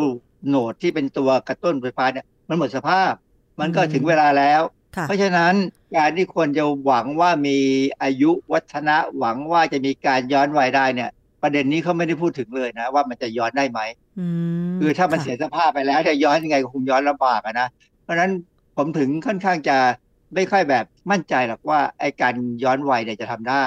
[0.48, 3.14] โหนดที่เป็นตัวกระตุ้นไฟฟ้าเนี่ยมันหมดสภาพ
[3.60, 5.54] มันก็อืมถึงเวลาแล้วค่ะ เพราะฉะนั้น
[5.98, 7.58] การที่คนจะหวังว่ามี
[8.04, 11.10] อายุวัฒนะหวังว่าจะมีการย้อนวัยได้เนี่ย
[11.44, 13.80] ประเด็นนี้เขาไม่ได้พูดถึงเลยนะ ว่ามันจะย้อนได้ไหม
[14.20, 14.26] อื
[14.72, 17.68] มคือถ้ามันะเสียสภาพไปแล้วจะย้อนยังไงก็คงย้อนลำบากอะนะ
[18.04, 18.32] เพราะฉะนั้น
[18.78, 19.78] ผมถึงค่อนข้างจะ
[20.36, 22.34] ไม่ค่อยแบบมั่นใจหรอกว่าไอ้การ
[22.64, 23.64] ย้อนวัยเนี่ยจะทำได้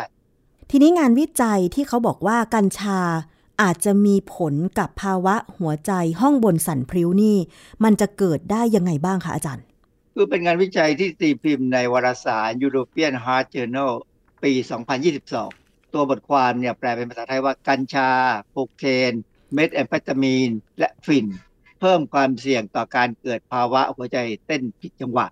[0.71, 3.01] ทีนี้งานวิจัยที่เขาบอกว่ากัญชา
[3.63, 7.37] อาจจะมีผลกับภาวะหัวใจห้องบนสั่นพริ้วนี่
[7.85, 9.65] มันจะเกิดได้ยังไงบ้างคะอาจารย์
[10.17, 13.93] คือเป็นงานวิจัยที่ตีพิมพ์ในวารสาร European Heart Journal
[14.43, 14.53] ปี
[15.23, 18.11] 2022 ตัวบทความเนี่ยแปลเป็นภาษาไทยว่ากัญชา
[18.51, 19.13] โคเคน
[19.53, 21.27] เมทแอมเฟตามีน และฟิน
[21.81, 25.27] เพิ่มความเสี่ยงต่อการเกิดภาวะหัวใจเต้นผิดจังหวะ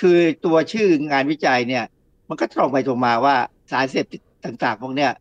[0.00, 1.84] คือตัวชื่องานวิจัยเนี่ย
[2.28, 3.36] มันก็ตรงไปตรงมาว่า
[3.70, 5.12] สารเสพติดต่างๆ พวกเนี้ย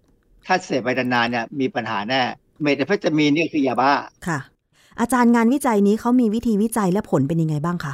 [0.46, 2.22] ถ้าเสพไปนานๆเนี่ยมีปัญหาแน่
[2.62, 3.91] เมทแอมเฟตามีนนี่คือยาบ้า
[4.28, 4.39] ค่ะ
[5.00, 7.94] อาจารย์งานวิจัยนี้เขามีวิธีวิจัยและผลเป็นยังไงบ้างคะ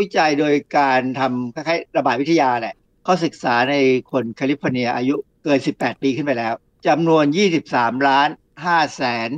[0.00, 2.74] วิจัยโดยการทำคล้ายๆระบาดวิทยาแหละ
[3.04, 3.74] เขาศึกษาใน
[4.12, 6.54] คนแคลิฟอร์เนียอายุเกิน 18 ปีขึ้นไปแล้ว
[6.86, 7.24] จำนวน
[7.66, 8.28] 23 ล้าน
[8.62, 9.30] 5แสน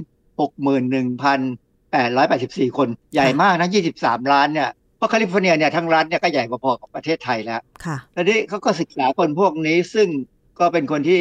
[1.55, 10.09] 61,884 คน ใหญ่มากนะ 23 ล้านเนี่ยเพราะแคลิฟอร์เนียเนี่ยทั้งรัฐเนี่ยก็ใหญ่พอๆกับประเทศไทยแล้วค่ะทีนี้เขาก็ศึกษาคนพวกนี้ซึ่ง
[10.59, 11.21] ก็เป็นคนที่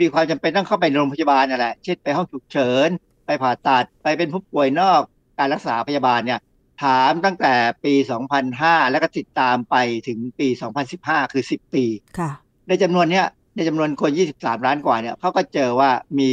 [0.00, 2.88] มีความจำเป็นต้องเข้าไปโรงพยาบาลนั่นแหละ เช่นไปห้องฉุกเฉิน
[3.26, 5.00] ไปผ่าตัด ไปเป็นผู้ป่วยนอก
[5.38, 6.40] การรักษาพยาบาลเนี่ย
[6.82, 7.54] ถามตั้งแต่
[7.84, 7.94] ปี
[8.42, 9.76] 2005 แล้วก็ติดตามไป
[10.08, 10.48] ถึงปี
[10.90, 11.84] 2015 คือ 10 ปี
[12.18, 12.30] ค่ะ
[12.68, 13.26] ในจำนวนเนี้ย
[13.56, 16.30] ในจำนวนคน 23 ล้านกว่าเนี่ยเขาก็เจอว่ามี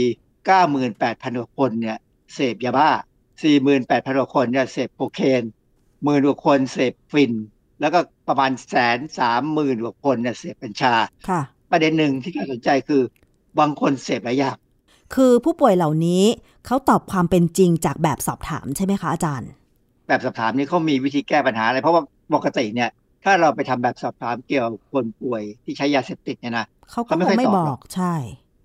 [0.64, 1.98] 98,000กว่าคนเนี่ย
[2.34, 2.90] เสพยาบ้า
[3.54, 5.44] 48,000กว่าคนเนี่ยเสพโคเคน
[6.04, 7.34] หมื่นกว่าคนเสพฟิน
[7.82, 10.94] แล้วก็ประมาณแสนสามหมื่นกว่าคนเนี่ยเสพกัญชา
[11.30, 11.42] ค่ะ
[11.72, 13.02] ประเด็นหนึ่งที่น่าสนใจคือ
[13.60, 14.58] บางคนเสพหลายอย่าง
[15.16, 16.24] คือผู้ป่วยเหล่านี้
[16.66, 19.50] เขาตอบความเป็นจริงจากแบบสอบถามใช่ไหมคะอาจารย์
[20.08, 22.04] แบบสอบถามนี้เขามีวิธีแก้ปัญหาอะไร เพราะว่า
[22.36, 22.90] ปกติเนี่ย
[23.24, 28.14] ถ้าเราไปทำแบบสอบถามเกี่ยวกับคนป่วยที่ใช้ยาเสพติดเนี่ยนะเขาก็เขาไม่คค่งอยไม่ตอบบหรออกกใช่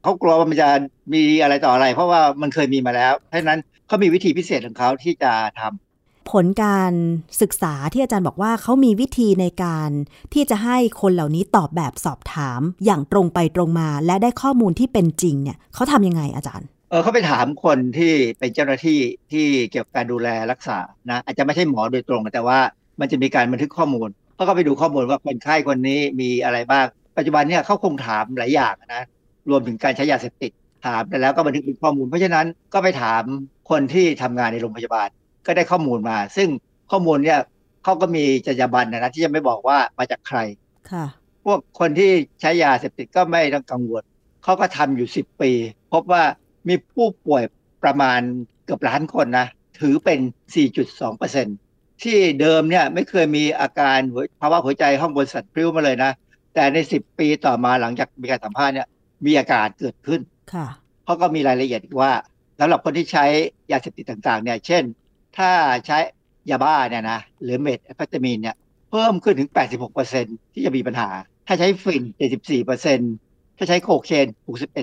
[0.03, 0.69] เขากลัวว่ามันจะ
[1.15, 6.93] มีอะไรต่ออะไร เพราะว่ามันเคยมีมาแล้วเพราะฉะนั้นเขามีวิธีพิเศษของเขาที่จะทำผลการ
[7.41, 9.91] ศึกษาที่อาจารย์บอกว่าเขามีวิธีในการ
[10.35, 19.01] ที่จะให้คนเหล่านี้ตอบแบบสอบถามอย่างตรงไปตรงมา และได้ข้อมูลที่เป็นจริงเนี่ยเขาทำยังไงอาจารย์ เออเขาไปถามคนที่เป็นเจ้าหน้าที่
[19.33, 20.79] ที่เกี่ยวกับการดูแลรักษา
[21.11, 22.59] นะอาจจะไม่ใช่หมอโดยตรง แต่ว่า
[23.01, 26.87] มันจะมีการบันทึกข้อมูลเขาก็ไปดูข้อมูลว่าคนไข้คนนี้มีอะไรบ้าง
[27.17, 29.03] ปัจจุบันเนี่ยเขาคงถามหลายอย่างนะ
[29.51, 30.53] รวมถึงการใช้ยาเสพติด
[30.87, 33.23] ถามแต่แล้วก็บันทึกเป็นข้อมูล เพราะฉะนั้นก็ไปถาม
[33.71, 35.09] คนที่ทำงานในโรงพยาบาล
[35.47, 36.49] ก็ได้ข้อมูลมา ซึ่ง
[36.91, 37.39] ข้อมูลเนี่ย
[37.85, 40.39] เขาก็มีจรรยาบรรณนะที่จะไม่บอกว่ามาจากใคร
[40.91, 41.05] ค่ะ
[41.45, 42.11] พวกคนที่
[42.41, 44.03] ใช้ยาเสพติดก็ไม่ต้องกังวล
[44.45, 45.53] เขาก็ทำอยู่10ปี
[45.93, 46.23] พบว่า
[46.69, 47.43] มีผู้ป่วย
[47.83, 48.21] ประมาณ
[48.65, 49.47] เกือบล้านคนนะ
[49.81, 50.19] ถือเป็น
[50.91, 56.13] 4.2%ที่เดิมเนี่ยไม่เคยมีอาการหัวภาวะหัวใจห้องบนสัตว์พริ้วมาเลยนะ
[56.55, 58.89] แต่ใน 10 ปีต่อมาหลังจากมีการสัมภาษณ์เนี่ย
[59.27, 60.21] มีอาการเกิดขึ้น
[60.53, 60.67] ค่ะ
[61.05, 62.13] เขาก็มีรายละเอียดอีกว่า
[62.61, 63.25] สำหรับคนที่ใช้
[63.73, 64.83] ยาเสพติดต่างๆเนี่ยเช่น
[65.39, 65.51] ถ้า
[65.87, 65.99] ใช้
[66.51, 68.57] ยาบ้าเนี่ยนะหรือเมทแอมเฟตามีนเนี่ย
[68.91, 69.51] เพิ่มขึ้นถึง
[70.03, 71.11] 86%ที่จะมีปัญหา
[71.47, 72.03] ถ้าใช้ฝิ่น
[72.81, 74.27] 74%ถ้าใช้โคเคน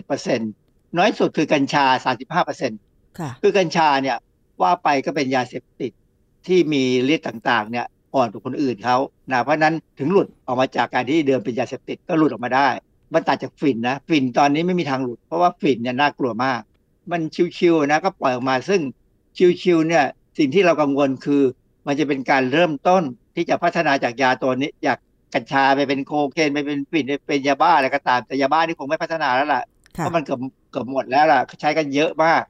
[0.06, 0.67] 61%
[0.98, 1.86] น้อยสุดคือกัญชา
[2.36, 4.18] 35%ค่ะคือกัญชาเนี่ย
[4.62, 5.92] ว่าไปก็เป็นยาเสพติด
[6.48, 6.84] ที่มี
[7.14, 7.86] ฤทธิ์ต่างๆ เนี่ย
[8.16, 8.98] อ่อนกว่าคนอื่นเขา
[9.32, 12.70] นะเพราะฉะนั้นถึงหลุดออกมาจากการที่เดิมเป็นยาเสพติดก็หลุดออกมาได้
[13.14, 16.62] มันต่างจากฝิ่นนะฝิ่นตอนนี้ไม่มีทางหลุด เพราะว่าฝิ่นเนี่ยน่ากลัวมาก
[17.12, 17.22] มัน
[17.58, 18.82] ชิวๆนะก็ปล่อยออกมาซึ่ง
[19.62, 20.04] ชิวๆเนี่ย
[20.38, 21.42] สิ่งที่เรากังวลคือ
[21.88, 23.04] มันจะเป็นการเริ่มต้น
[23.36, 24.98] ที่จะพัฒนาจากยาตัวนี้จาก
[25.34, 29.64] กัญชาไปเป็นโคเคนไปเป็นฝิ่นไปเป็นยาบ้าอะไรก็ตามแต่ยาบ้านี่คงไม่พัฒนาแล้วล่ะ
[29.98, 32.44] เพค่ะราะมันเกือบเกือบหมดแล้วล่ะใช้กันเยอะมาก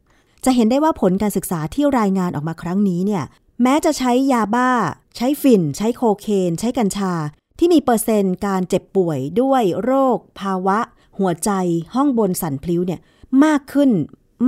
[0.46, 3.24] จะเห็นได้ว่าผลการศึกษาที่รายงานออกมาครั้งนี้เนี่ย
[3.64, 4.72] แม้จะใช้ยาบ้า
[5.16, 7.14] ใช้ฝิ่น ใช้โคเคน ใช้กัญชา
[7.60, 10.80] ที่มีเปอร์เซ็นต์การเจ็บป่วยด้วยโรค ภาวะ
[11.20, 11.52] หัวใจ
[11.96, 13.00] ห้องบนสันพลิ้วเนี่ย
[13.46, 13.92] มากขึ้น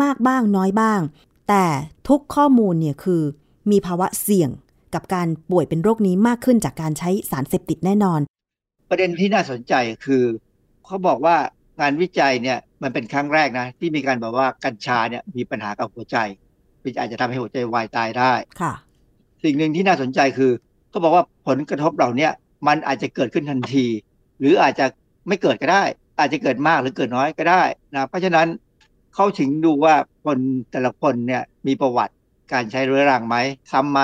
[0.03, 1.01] มากบ้างน้อยบ้าง
[1.49, 1.65] แต่
[2.07, 3.21] ทุกข้อมูลเนี่ยคือ
[3.71, 4.49] มีภาวะเสี่ยง
[4.93, 8.19] กับการป่วยเป็นโรคนี้มากขึ้นจากการใช้สารเสพติดแน่นอน
[8.89, 9.73] ประเด็นที่น่าสนใจ
[10.05, 10.23] คือ
[10.85, 11.35] เขาบอกว่า
[11.79, 16.17] งานวิจัยเนี่ย มันเป็นครั้งแรกนะ ที่มีการบอกว่ากัญชาเนี่ยมีปัญหากับหัวใจ
[16.83, 18.73] มันอาจจะทำให้หัวใจวายตายได้ค่ะ
[19.43, 20.51] สิ่งหนึ่งที่น่าสนใจคือ
[20.89, 22.31] เขาบอกว่าผลกระทบเหล่าเนี้ย
[22.67, 23.85] มันอาจจะเกิดขึ้นทันที
[24.39, 24.85] หรืออาจจะ
[25.27, 25.83] ไม่เกิดก็ได้
[26.19, 27.63] อาจจะเกิดมากหรือเกิดน้อยก็ได้
[27.95, 28.47] นะเพราะฉะนั้น
[29.15, 30.39] เขาถึงดูว่าคน
[30.71, 32.13] แต่ละคนเนี่ยมีประวัติ
[32.53, 33.37] การใช้เรื้อรังไหม
[33.71, 34.01] ซ้ำไหม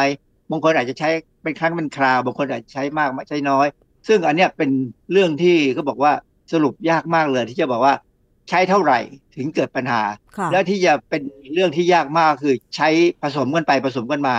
[0.49, 1.09] บางคนอาจจะใช้
[1.43, 3.67] เป็นครั้งเป็นคราวบางคนอาจจะใช้มากใช้น้อย
[4.07, 4.69] ซึ่งอันเนี้ยเป็น
[5.11, 6.13] เรื่องที่เขาบอกว่า
[6.53, 7.93] สรุปยากมากเลยที่จะบอกว่า
[8.49, 8.99] ใช้เท่าไหร่
[9.35, 10.01] ถึงเกิดปัญหา
[10.37, 11.21] ค่ะแล้วที่จะเป็น
[11.53, 12.89] เรื่องที่ยากมากคือใช้
[13.21, 14.35] ผสมกันไปผสมกันมา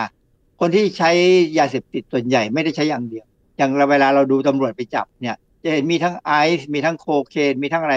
[0.60, 1.10] คนที่ใช้
[1.58, 3.26] ยาเสพติดส่วนใหญ่ไม่ได้ใช้อย่างเดียว
[3.56, 7.96] อย่างเราเวลาเราดูตำรวจไปจับเนี่ยจะเห็นมีทั้งไอซ์มีทั้งโคเคนมีทั้งอะไร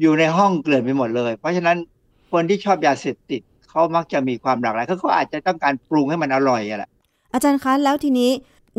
[0.00, 1.76] อยู่ในห้องเกลื่อนไปหมดเลย เพราะฉะนั้น
[2.32, 6.90] คนที่ชอบยาเสพติดเขามักจะมีความหลากหลายเขาก็อาจจะต้องการปรุงให้มันอร่อยอะแหละ
[7.32, 8.30] อาจารย์คะแล้วทีนี้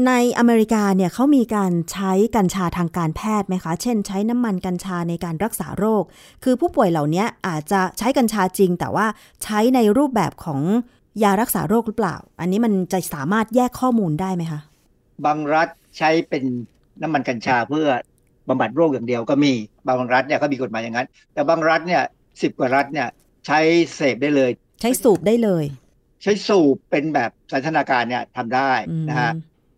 [0.07, 6.03] ในอเมริกาเนี่ยเขามีการใช้กัญชาทางการแพทย์ไหมคะ เช่น ใช้น้ำมันกัญชาในการรักษาโรค
[6.43, 9.05] คือผู้ป่วยเหล่านี้อาจจะใช้กัญชาจริง แต่ว่า
[9.43, 10.61] ใช้ในรูปแบบของ
[11.23, 14.59] ยารักษาโรคหรือเปล่า อันนี้มันจะสามารถแยกข้อมูลได้ไหมคะ
[15.25, 15.67] บางรัฐ
[15.97, 16.43] ใช้เป็น
[17.01, 17.87] น้ำมันกัญชาเพื่อ
[18.49, 19.51] บำบัดโรคอย่างเดียวก็มี
[19.87, 22.01] บางรัฐเนี่ยก็มีกฎหมายอย่างนั้น แต่บางรัฐเนี่ย
[22.41, 23.07] สิบกว่ารัฐเนี่ย
[23.47, 23.59] ใช้
[23.95, 25.65] เสพได้เลย ใช้สูบได้เลย
[26.23, 29.31] ใช้สูบเป็นแบบสันทนาการเนี่ยทำได้อืมนะฮะ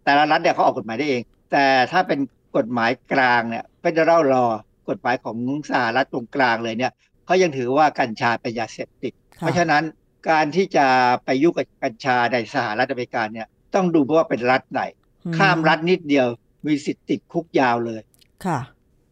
[0.06, 2.20] แต่ละรัฐเนี่ยเขาออกกฎหมายได้เอง แต่ถ้าเป็น
[2.58, 4.50] กฎหมายกลางเนี่ย Federal Law
[4.90, 5.38] กฎหมายของ
[5.72, 6.92] สหรัฐตรงกลางเลยเนี่ย
[7.26, 9.84] เขายังถือว่ากัญชาเป็นยาเสพติดค่ะเพราะฉะนั้น
[10.30, 10.86] การที่จะ
[11.26, 14.82] ไปยุ่งกับกัญชาในสหรัฐอเมริกาเนี่ยต้องดูเพราะว่าเป็นรัฐไหน
[15.26, 16.28] อืข้ามรัฐนิดเดียว
[16.66, 18.02] มีสิทธิ์ติดคุกยาวเลย
[18.46, 18.60] ค่ะ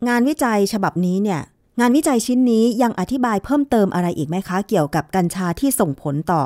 [0.08, 1.41] งานวิจัยฉบับนี้เนี่ย
[1.80, 6.41] งานวิจัยชิ้นนี้ยังอธิบายเพิ่มเติมอะไรอีกไหมคะ เกี่ยวกับกัญชาที่ส่งผลต่อ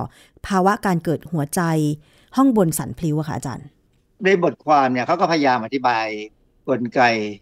[0.47, 1.61] ภาวะการเกิดหัวใจ
[2.35, 3.67] ห้องบนสันพลิ้วอะค่ะอาจารย์
[4.23, 6.05] ในบทความเนี่ยเขาก็พยายามอธิบาย
[6.67, 7.01] กลไก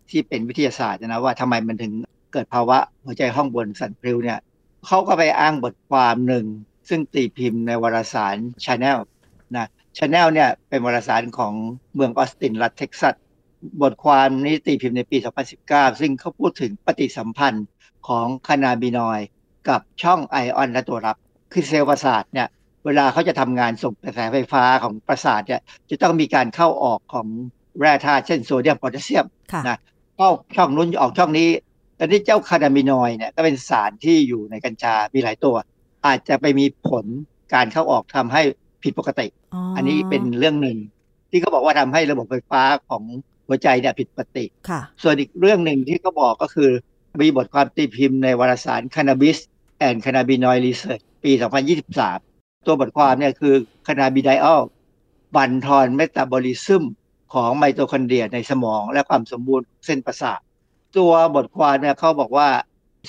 [0.09, 1.93] ที่เป็นวิทยาศาสตร์นะว่าทำไมมันถึง
[2.33, 4.39] เกิดภาวะหัวใจห้องบนสั่นพลิ้วเนี่ย
[4.87, 6.45] เขาก็ไปอ้างบทความหนึ่ง
[6.89, 8.97] ซึ่งตีพิมพ์ในวารสาร Channel
[9.55, 9.67] นะ
[9.97, 11.53] Channel เนี่ยเป็นวารสารของ
[11.95, 13.15] เมืองออสตินรัฐเท็กซัส
[13.81, 15.17] บทความนี้ตีพิมพ์ในปี
[15.59, 17.65] 2019 ซึ่งเขาพูดถึงปฏิสัมพันธ์
[18.07, 19.27] ของคานาบินอยด์
[19.69, 21.17] กับช่องไอออนและตัวรับ
[21.53, 22.47] คือเซลล์ประสาทเนี่ย
[22.85, 27.27] เวลาเขาจะทำงานส่งกระแสไฟฟ้าของประสาทเนี่ยจะต้องมีการเข้าออกของ
[27.79, 29.77] แร่ธาตุเช่นโซเดียมโพแทสเซียมค่ะนะ
[30.17, 31.49] เข้าช่องนู้นออกช่องนี้
[31.97, 35.55] แต่ที่เจ้าคานาบินอยด์เนี่ยก็เป็นสารที่อยู่ในกัญชา มีหลายตัว
[36.05, 37.05] อาจจะไปมีผล
[37.53, 38.41] การเข้าออกทำให้
[38.83, 39.27] ผิดปกติ
[39.75, 40.77] อันนี้เป็นเรื่องหนึ่ง
[41.29, 43.03] จที่เขาบอกว่าทำให้ระบบไฟฟ้าของ
[43.47, 46.69] หัวใจเนี่ยผิดปกติค่ะส่วนอีกเรื่องหนึ่งที่เขาบอกก็คือ
[47.21, 49.37] มีบทความตีพิมพ์ในวารสาร Cannabis
[49.87, 52.34] and Cannabinoid Research ปี 2023
[52.65, 53.53] ตัวบทความเนี่ยคือ
[53.87, 54.61] Cannabidiol
[55.35, 56.83] บั่นทอนเมตาบอลิซึม
[57.33, 60.39] ของไมโตคอนเดรียในสมอง และความสมบูรณ์เส้นประสาท
[60.97, 62.47] ตัวบทความเนี่ยเขาบอกว่า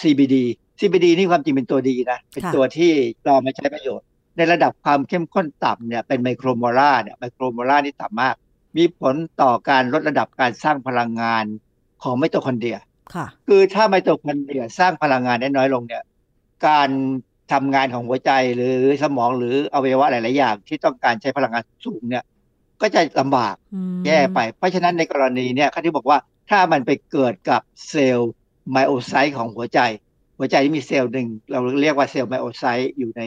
[0.02, 0.36] CBD
[0.80, 2.92] CBD นี่ความจริงเป็นตัวดีนะเป็นค่ะตัวที่
[3.24, 8.34] เรามาใช้ประโยชน์ ในระดับความเข้มข้นต่ำเนี่ยเป็น micromolar เนี่ย micromolar นี่ต่ำมาก
[8.76, 11.44] มีผลต่อการลดระดับการสร้างพลังงาน
[12.02, 12.78] ของไมโตคอนเดรีย
[13.14, 16.02] ค่ะคือถ้าไมโตคอนเดรียสร้างพลังงานได้น้อยลงเนี่ย
[16.66, 16.88] การ
[17.52, 22.24] ทำงานของหัวใจหรือสมองหรืออวัยวะหลาย ๆ อย่าง ที่ต้องการใช้พลังงานสูงเนี่ย
[22.82, 26.18] ก็จะลำบากอืมแย่ไป เพราะฉะนั้นในกรณีเนี่ยเขาที่บอกว่า
[26.50, 28.32] ถ้ามันไปเกิดกับเซลล์
[28.70, 29.80] ไมโอไซต์ของหัวใจ
[30.38, 33.22] หัวใจที่มีเซลล์หนึ่งเราเรียกว่าเซลล์ไมโอไซต์อยู่ใน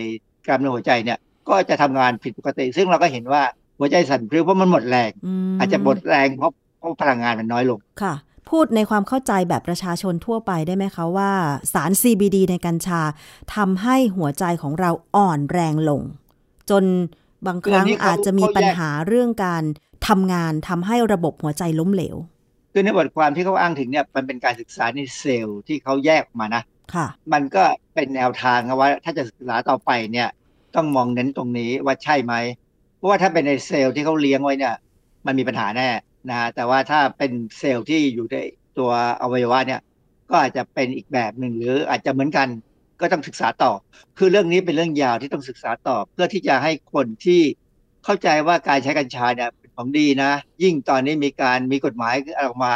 [0.46, 3.44] กล้ามเนื้อหัวใจเนี่ย ก็จะทำงานผิดปกติ ซึ่งเราก็เห็นว่า
[3.80, 5.12] หัวใจสั่นพลิ้วเพราะมันหมดแรง
[5.50, 8.14] มอาจจะหมดแรงเพราะเพราะพลังงานมันน้อยลงค่ะ
[8.50, 11.32] พูดในความเข้าใจแบบประชาชนทั่วไปได้ไหมคะว่า
[11.74, 13.02] สาร CBD ในกัญชา
[13.56, 16.02] ทำให้หัวใจของเราอ่อนแรงลง
[16.70, 16.84] จน
[17.48, 19.64] บางครั้งคืออันนี้เขาอาจจะมีเขาแยกปัญหาเรื่องการ
[20.08, 22.16] ทำงานทำให้ระบบหัวใจล้มเหลว
[22.74, 30.30] คือในบทความที่เขาอ้างถึงเนี่ยมันเป็นการศึกษาในเซลล์ที่เขาแยกออกมานะค่ะ มันก็เป็นแนวทางนะว่า ถ้าจะศึกษาต่อไปเนี่ย
[30.76, 32.34] ต้องมองเน้นตรงนี้ว่าใช่ไหม
[32.98, 34.76] เพราะว่าถ้าเป็นในเซลล์ที่เขาเลี้ยงไว้เนี่ย
[35.26, 35.90] มันมีปัญหาแน่
[36.28, 38.38] นะฮะแต่ว่าถ้าเป็นเซลล์ที่อยู่ใน
[38.78, 38.92] ตัว
[39.22, 39.82] อวัยวะเนี่ย
[40.30, 42.48] ก็อาจจะเป็นอีกแบบหนึ่งหรืออาจจะเหมือนกัน
[43.02, 43.72] ก็ต้องศึกษาต่อ
[44.18, 47.42] คือเรื่องนี้เป็นเรื่องยาวที่ต้องศึกษาต่อ เพื่อที่จะให้คนที่
[48.06, 50.32] เข้าใจว่าการใช้กัญชาเนี่ยเป็นของดีนะ
[50.64, 52.74] ยิ่งตอนนี้มีการมีกฎหมายออกมา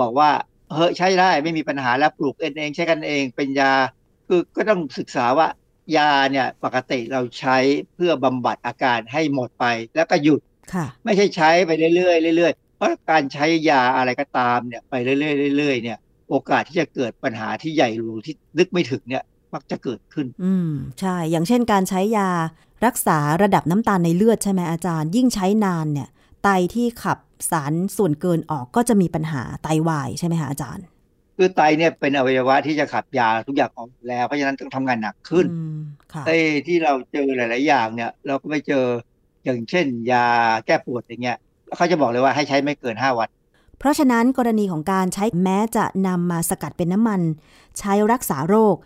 [0.00, 0.30] บอกว่า
[0.74, 3.72] เฮ้ยใช้ได้ไม่มีปัญหาแล้วปลูกเองเองใช้กันเองเป็นยา
[4.28, 5.48] คือก็ต้องศึกษาว่า
[5.96, 7.56] ยาเนี่ยปกติเราใช้
[7.94, 9.64] เพื่อบำบัดอาการให้หมดไป
[9.96, 10.40] แล้วก็หยุด
[10.72, 15.14] ค่ะไม่ใช่ใช้ไปเรื่อยๆเรื่อยๆเพ ราะการใช้ยาอะไรก็ตามเนี่ยไปเรื่
[15.48, 15.98] อยๆเรื่อยๆเนี่ย
[16.30, 19.24] โอกาสที่จะเกิดปัญหาที่ใหญ่หลวงที่นึกไม่ถึงเนี่ย
[19.54, 20.70] มักจะเกิดขึ้น อืม
[21.00, 22.30] ใช่ อย่างเช่นการใช้ยา
[22.86, 26.08] รักษาระดับน้ำตาลในเลือดใช่ไหมอาจารย์ ยิ่งใช้นานเนี่ย
[26.42, 27.18] ไตที่ขับ
[27.50, 30.84] สารส่วนเกินออกก็จะมีปัญหาไตวายใช่ไหมคะอาจารย์
[31.36, 35.80] คือไตเนี่ยเป็นอวัยวะที่จะขับยาทุกอย่างออกแล้วเพราะฉะนั้นต้องทำงานหนักขึ้นอืม
[36.12, 38.84] ค่ะไอ้ที่เราเจอหลาย ๆ อย่างเนี่ย เราก็ไปเจอ
[39.44, 40.26] อย่างเช่น ยา
[40.66, 41.38] แก้ปวดอย่างเงี้ย
[41.76, 43.28] เขาจะบอกเลยว่าให้ใช้ไม่เกินห้าวัน
[43.78, 47.20] เพราะฉะนั้นกรณีของการใช้แม้จะนำมาสกัดเป็นน้ำมัน
[47.78, 48.76] ใช้รักษาโรค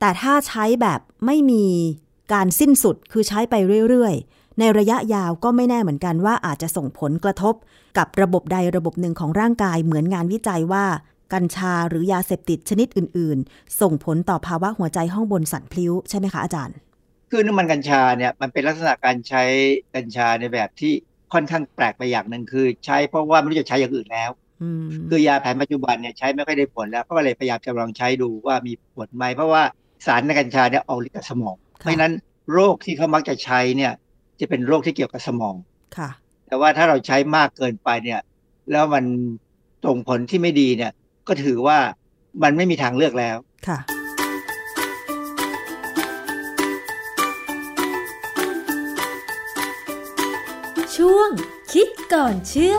[0.00, 1.64] แต่ถ้าใช้แบบไม่มี
[2.32, 3.54] การสิ้นสุดคือใช้ไป
[3.88, 7.54] เรื่อยๆ ในระยะยาวก็ไม่แน่เหมือนกันว่าอาจจะส่งผลกระทบ
[7.98, 10.84] กับระบบใดระบบหนึ่งของร่างกายเหมือนงานวิจัยว่า
[11.32, 16.76] กัญชาหรือยาเสพติดชนิดอื่น ๆ ส่งผลต่อภาวะหัวใจห้องบนสั่นพลิ้วใช่ไหมคะอาจารย์
[17.30, 19.42] คือน้ำมันกัญชาเนี่ยมันเป็นลักษณะการใช้
[19.94, 20.92] กัญชาในแบบที่
[21.32, 24.30] ค่อนข้างแปลกไปอย่างหนึ่งคือ ใช้เพราะว่าไม่รู้จะใช้อย่างอื่นแล้ว
[24.62, 29.62] อืมคือยาแผนปัจจุบันเนี่ยใช้ไม่ค่อยได้ผลแล้ว ก็เลยพยายามจะลองใช้ดูว่ามีผลไหมเพราะว่า
[30.06, 32.12] สารในกัญชาเนี่ยออกฤทธิ์กับสมอง เพราะฉะนั้น
[32.52, 33.92] โรคที่เขามักจะใช้เนี่ย
[34.40, 35.54] จะเป็นโรคที่เกี่ยวกับสมอง
[35.98, 36.10] ค่ะ
[36.46, 38.20] แต่ว่าถ้าเราใช้มากเกินไปเนี่ย
[38.72, 39.04] แล้วมัน
[39.86, 40.92] ส่งผลที่ไม่ดีเนี่ย
[41.28, 41.78] ก็ถือว่า
[42.42, 43.36] มันไม่มีทางเลือกแล้ว
[43.68, 43.78] ค่ะ
[51.74, 52.76] คิดก่อนเชื่อ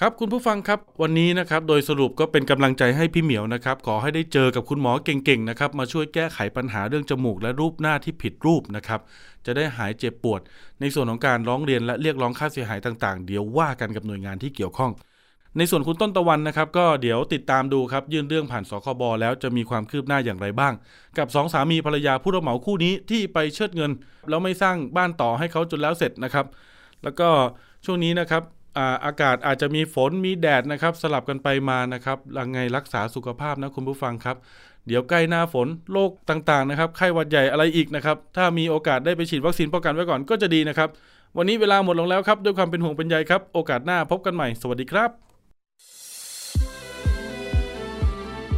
[0.00, 9.00] ครับคุณผู้ฟังครับวันนี้นะครับโดยสรุปก็เป็นกำลังใจให้พี่เหมียวนะครับขอให้ได้เจอกับคุณหมอเก่งๆนะครับมาช่วยแก้ไขปัญหาเรื่องจมูกและรูปหน้าที่ผิดรูปนะครับ
[9.46, 10.40] จะได้หายเจ็บปวด
[10.80, 14.92] ในส่วนของการร้องเรียนและเรียกร้องค่าเสียหายต่างๆ เดี๋ยวว่ากันกับหน่วยงานที่เกี่ยวข้อง
[15.58, 20.72] ในส่วนคุณต้นตะวันนะครับ ก็เดี๋ยวติดตามดูครับ ยื่นเรื่องผ่านสคบแล้วจะมีความคืบหน้าอย่างไรบ้าง
[21.18, 23.90] กับสองสามีภรรยาผู้รับเหมาคู่นี้ที่ไปเชิดเงิน
[24.28, 26.46] แล้วไม่สร้างบ้านต่อให้เขาจนแล้วเสร็จนะครับ
[27.02, 27.28] แล้วก็
[27.84, 28.42] ช่วงนี้นะครับ
[28.78, 34.36] อาอากาศอาจจะมีฝนมีแดดนะครับ สลับกันไปมานะครับยังไงรักษาสุขภาพนะคุณผู้ฟังครับ
[34.86, 40.88] เดี๋ยวใกล้หน้าฝนโรคต่างๆนะครับไข้หวัดใหญ่อะไรอีกนะครับ ถ้ามีโอกาสได้ไปฉีดวัคซีนป้องกันไว้ก่อนก็จะดีนะครับ
[41.36, 45.27] วันนี้เวลาหมดลงแล้วครับ ด้วยความเป็นห่วงเป็นใยครับ โอกาสหน้าพบกันใหม่ สวัสดีครับ